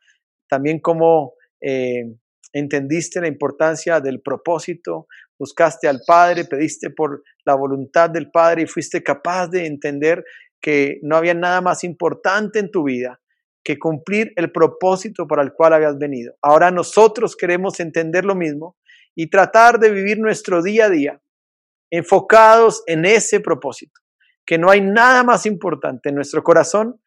[0.51, 2.05] también cómo eh,
[2.53, 5.07] entendiste la importancia del propósito,
[5.39, 10.25] buscaste al Padre, pediste por la voluntad del Padre y fuiste capaz de entender
[10.61, 13.21] que no había nada más importante en tu vida
[13.63, 16.35] que cumplir el propósito para el cual habías venido.
[16.43, 18.77] Ahora nosotros queremos entender lo mismo
[19.15, 21.23] y tratar de vivir nuestro día a día
[21.91, 24.01] enfocados en ese propósito,
[24.47, 27.01] que no hay nada más importante en nuestro corazón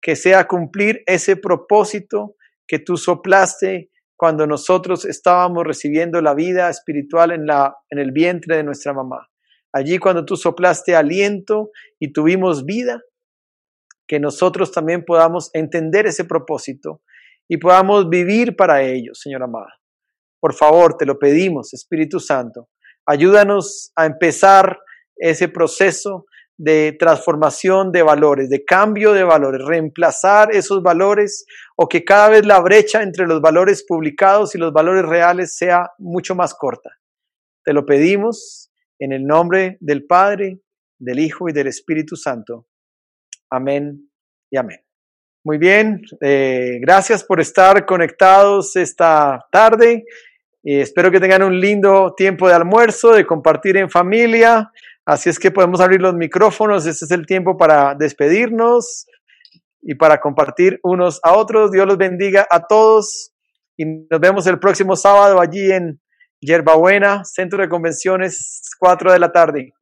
[0.00, 2.36] que sea cumplir ese propósito
[2.68, 8.56] que tú soplaste cuando nosotros estábamos recibiendo la vida espiritual en, la, en el vientre
[8.56, 9.28] de nuestra mamá.
[9.72, 13.00] Allí cuando tú soplaste aliento y tuvimos vida,
[14.06, 17.02] que nosotros también podamos entender ese propósito
[17.48, 19.74] y podamos vivir para ello, Señor amada.
[20.40, 22.68] Por favor, te lo pedimos, Espíritu Santo.
[23.06, 24.78] Ayúdanos a empezar
[25.16, 26.26] ese proceso
[26.58, 32.44] de transformación de valores, de cambio de valores, reemplazar esos valores o que cada vez
[32.44, 36.90] la brecha entre los valores publicados y los valores reales sea mucho más corta.
[37.64, 40.60] Te lo pedimos en el nombre del Padre,
[40.98, 42.66] del Hijo y del Espíritu Santo.
[43.50, 44.10] Amén
[44.50, 44.80] y amén.
[45.44, 50.04] Muy bien, eh, gracias por estar conectados esta tarde.
[50.60, 54.70] y espero que tengan un lindo tiempo de almuerzo, de compartir en familia.
[55.08, 56.84] Así es que podemos abrir los micrófonos.
[56.84, 59.06] Este es el tiempo para despedirnos
[59.80, 61.70] y para compartir unos a otros.
[61.70, 63.32] Dios los bendiga a todos
[63.78, 65.98] y nos vemos el próximo sábado allí en
[66.42, 69.72] Yerbabuena, Centro de Convenciones, 4 de la tarde.